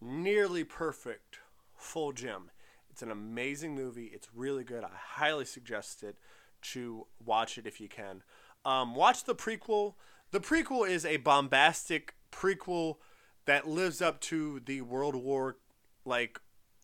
[0.00, 1.38] nearly perfect
[1.76, 2.50] full gem.
[2.90, 4.10] It's an amazing movie.
[4.12, 4.84] It's really good.
[4.84, 6.16] I highly suggest it
[6.60, 8.22] to watch it if you can.
[8.64, 9.94] Um, watch the prequel.
[10.30, 12.96] The prequel is a bombastic prequel
[13.46, 15.56] that lives up to the World War,
[16.04, 16.38] like,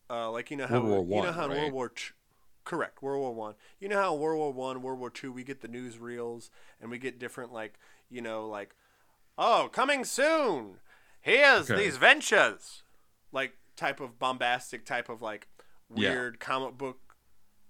[0.09, 1.61] uh, like you know how World War you know how in right?
[1.61, 1.89] World War.
[1.91, 2.15] Ch-
[2.65, 3.55] Correct, World War One.
[3.79, 6.49] You know how World War One, World War Two, we get the newsreels
[6.81, 7.79] and we get different like
[8.09, 8.75] you know like
[9.39, 10.79] oh, coming soon.
[11.21, 11.83] Here's Okay.
[11.85, 12.83] these ventures.
[13.33, 15.49] Like type of bombastic type of like
[15.95, 16.11] Yeah.
[16.11, 17.01] weird comic book.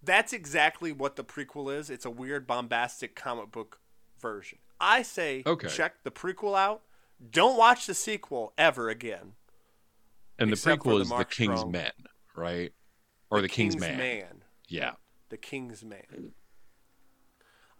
[0.02, 1.88] That's exactly what the prequel is.
[1.88, 3.80] It's a weird bombastic comic book
[4.20, 4.58] version.
[4.80, 5.68] I say Okay.
[5.68, 6.82] check the prequel out.
[7.30, 9.34] Don't watch the sequel ever again.
[10.38, 11.72] And the prequel the is the King's Strong.
[11.72, 11.92] Men,
[12.34, 12.72] right?
[13.30, 13.96] Or the, King's, Man.
[13.96, 14.44] Man.
[14.68, 14.94] Yeah.
[15.28, 16.32] The King's Man.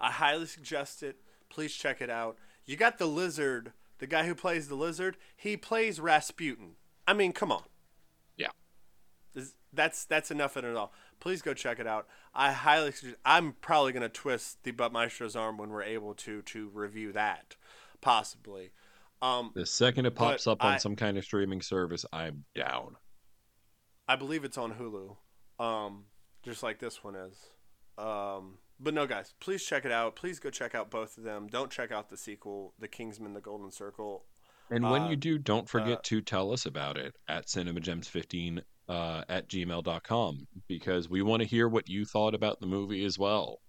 [0.01, 1.17] I highly suggest it.
[1.51, 2.39] Please check it out.
[2.67, 5.17] You got the lizard, the guy who plays the lizard.
[5.37, 6.77] He plays Rasputin.
[7.07, 7.65] I mean, come on.
[8.37, 8.49] Yeah.
[9.35, 10.93] Is- That's that's enough in it all.
[11.21, 12.07] Please go check it out.
[12.35, 13.19] I highly suggest.
[13.25, 17.57] I'm probably gonna twist the Butt Maestro's arm when we're able to to review that,
[18.01, 18.71] possibly.
[19.23, 22.97] Um, The second it pops up on I- some kind of streaming service, I'm down.
[24.07, 25.17] I believe it's on Hulu,
[25.65, 26.05] um,
[26.43, 27.37] just like this one is.
[27.97, 30.17] Um, but no, guys, please check it out.
[30.17, 31.47] Please go check out both of them.
[31.49, 34.25] Don't check out the sequel, The Kingsman: The Golden Circle.
[34.71, 38.61] And when Uh, you do, don't forget uh, to tell us about it at cinemagems15
[38.89, 43.19] uh, at gmail.com because we want to hear what you thought about the movie as
[43.19, 43.61] well.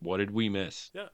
[0.00, 0.90] What did we miss?
[0.94, 1.08] Yeah.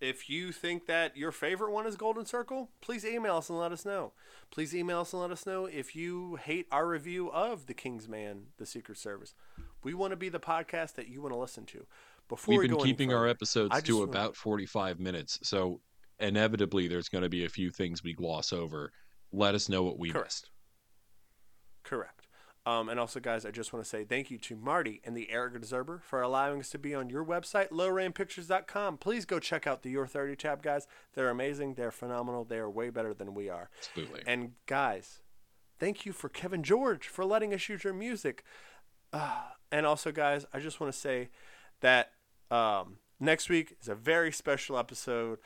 [0.00, 3.70] If you think that your favorite one is Golden Circle, please email us and let
[3.70, 4.12] us know.
[4.50, 8.46] Please email us and let us know if you hate our review of The Kingsman:
[8.56, 9.34] The Secret Service.
[9.82, 11.86] We want to be the podcast that you want to listen to.
[12.28, 15.80] Before We've been any keeping our episodes to about 45 minutes, so
[16.20, 18.92] inevitably there's going to be a few things we gloss over.
[19.32, 20.26] Let us know what we Correct.
[20.26, 20.50] missed.
[21.82, 22.28] Correct.
[22.66, 25.30] Um, and also, guys, I just want to say thank you to Marty and the
[25.30, 28.98] Arrogant Observer for allowing us to be on your website, lowrainpictures.com.
[28.98, 30.86] Please go check out the Your 30 tab, guys.
[31.14, 31.74] They're amazing.
[31.74, 32.44] They're phenomenal.
[32.44, 33.70] They are way better than we are.
[33.78, 34.22] Absolutely.
[34.26, 35.22] And, guys,
[35.78, 38.44] thank you for Kevin George for letting us use your music.
[39.10, 39.40] Uh,
[39.72, 41.28] and also, guys, I just want to say
[41.80, 42.12] that
[42.50, 45.38] um, next week is a very special episode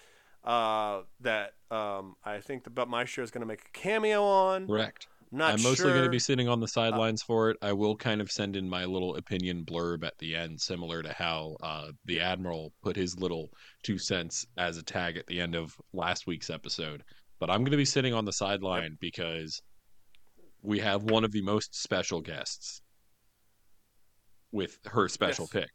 [0.45, 4.67] uh, that um, I think the Butt Maestro is going to make a cameo on.
[4.67, 5.07] Correct.
[5.33, 7.57] Not I'm mostly going to be sitting on the sidelines for it.
[7.61, 11.13] I will kind of send in my little opinion blurb at the end, similar to
[11.13, 13.49] how uh, the Admiral put his little
[13.83, 17.03] two cents as a tag at the end of last week's episode.
[17.41, 19.61] But I'm going to be sitting on the sideline because
[20.63, 22.81] we have one of the most special guests
[24.55, 25.63] with her special Yes.
[25.65, 25.71] pick.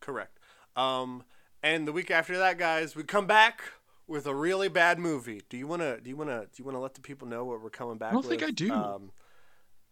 [0.00, 0.38] Correct.
[0.76, 1.24] Um,
[1.62, 3.62] and the week after that, guys, we come back
[4.06, 5.40] with a really bad movie.
[5.48, 6.00] Do you wanna?
[6.00, 6.40] Do you wanna?
[6.42, 8.10] Do you wanna let the people know what we're coming back?
[8.10, 8.42] I don't think?
[8.42, 8.72] I do.
[8.72, 9.12] Um,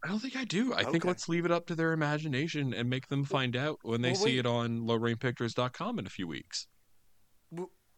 [0.03, 0.73] I don't think I do.
[0.73, 4.01] I think let's leave it up to their imagination and make them find out when
[4.01, 4.39] they well, see wait.
[4.39, 6.67] it on lowrainpictures.com in a few weeks.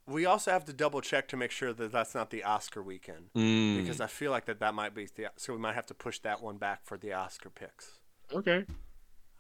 [0.08, 3.32] we also have to double check to make sure that that's not the Oscar weekend
[3.36, 5.32] Mm, because I feel like that that might be the.
[5.36, 7.98] So we might have to push that one back for the Oscar picks.
[8.32, 8.66] okay.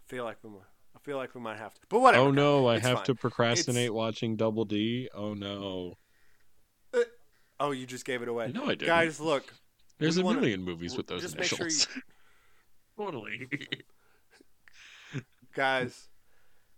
[0.05, 0.59] I feel like we might.
[0.95, 1.81] I feel like we might have to.
[1.89, 2.25] But whatever.
[2.25, 3.05] Oh no, I have fine.
[3.05, 5.09] to procrastinate It's- watching Double D.
[5.13, 5.95] Oh no.
[6.93, 6.99] Uh,
[7.59, 8.51] oh, you just gave it away.
[8.53, 8.87] No, I didn't.
[8.87, 9.53] Guys, look.
[9.99, 11.87] There's a wanna- million movies with those just make sure initials.
[12.97, 13.47] totally.
[15.53, 16.09] guys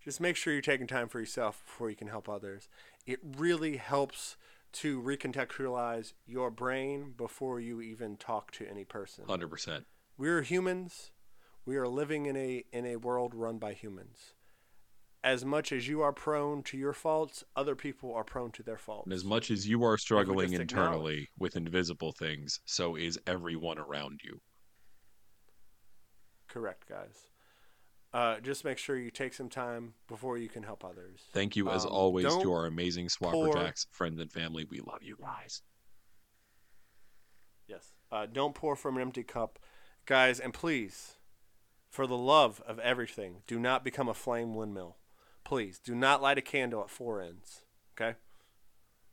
[0.03, 2.69] just make sure you're taking time for yourself before you can help others
[3.07, 4.38] it really helps
[4.71, 9.86] to recontextualize your brain before you even talk to any person 100%.
[10.17, 11.09] we're humans
[11.68, 14.34] we are living in a in a world run by humans
[15.24, 18.78] as much as you are prone to your faults other people are prone to their
[18.78, 23.78] faults And as much as you are struggling internally with invisible things, so is everyone
[23.78, 24.39] around you.
[26.47, 27.28] correct guys
[28.13, 31.70] uh, just make sure you take some time before you can help others Thank you,
[31.70, 34.65] as Um, always, to our amazing Swapper pour- Jacks friends and family.
[34.72, 35.61] We love you guys.
[37.68, 37.91] Yes.
[38.09, 39.59] Uh, don't pour from an empty cup.
[40.05, 41.16] Guys, and please,
[41.89, 44.97] for the love of everything, do not become a flame windmill.
[45.43, 47.61] Please, do not light a candle at four ends.
[47.99, 48.17] Okay?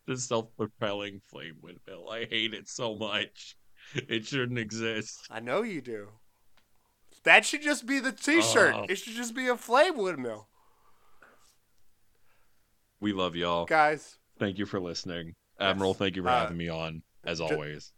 [0.07, 2.09] The self propelling flame windmill.
[2.11, 3.57] I hate it so much.
[3.95, 5.27] It shouldn't exist.
[5.31, 6.09] I know you do.
[7.25, 8.75] That should just be the t shirt.
[8.75, 8.87] Oh.
[8.89, 10.49] It should just be a flame windmill.
[13.01, 13.67] We love y'all.
[13.67, 15.35] Guys, Thank you for listening.
[15.61, 15.99] Admiral, Yes.
[15.99, 17.93] thank you for Uh, having me on, as always.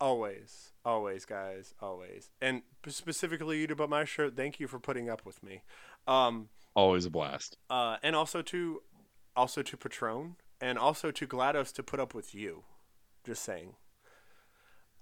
[0.00, 2.30] Always, always, guys, always.
[2.40, 5.62] And specifically you to Butt Maestro, thank you for putting up with me.
[6.06, 7.56] Um, Always a blast.
[7.68, 8.82] uh, and also to
[9.34, 12.62] also to Patron and also to GLaDOS to put up with you.
[13.24, 13.74] Just saying.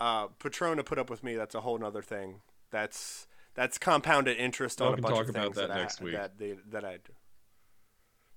[0.00, 2.40] Uh, Patron to put up with me, that's a whole nother thing.
[2.70, 6.04] That's that's compounded interest Well, on a bunch of about things that that, next I,
[6.04, 6.12] week.
[6.14, 7.12] that they, that I do.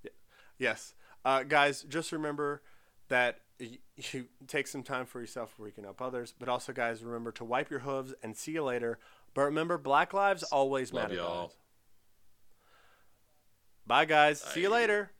[0.03, 0.09] Yeah.
[0.57, 0.93] Yes,
[1.25, 2.61] uh, guys, just remember
[3.09, 3.39] that
[4.13, 6.33] you take some time for yourself before you can help others.
[6.37, 8.99] But also, guys, remember to wipe your hooves and see you later.
[9.33, 11.15] But remember, Black lives always Love matter.
[11.15, 11.47] y'all.
[11.47, 11.55] guys.
[13.85, 14.41] Bye, guys.
[14.41, 14.75] See you Bye.
[14.75, 15.11] later.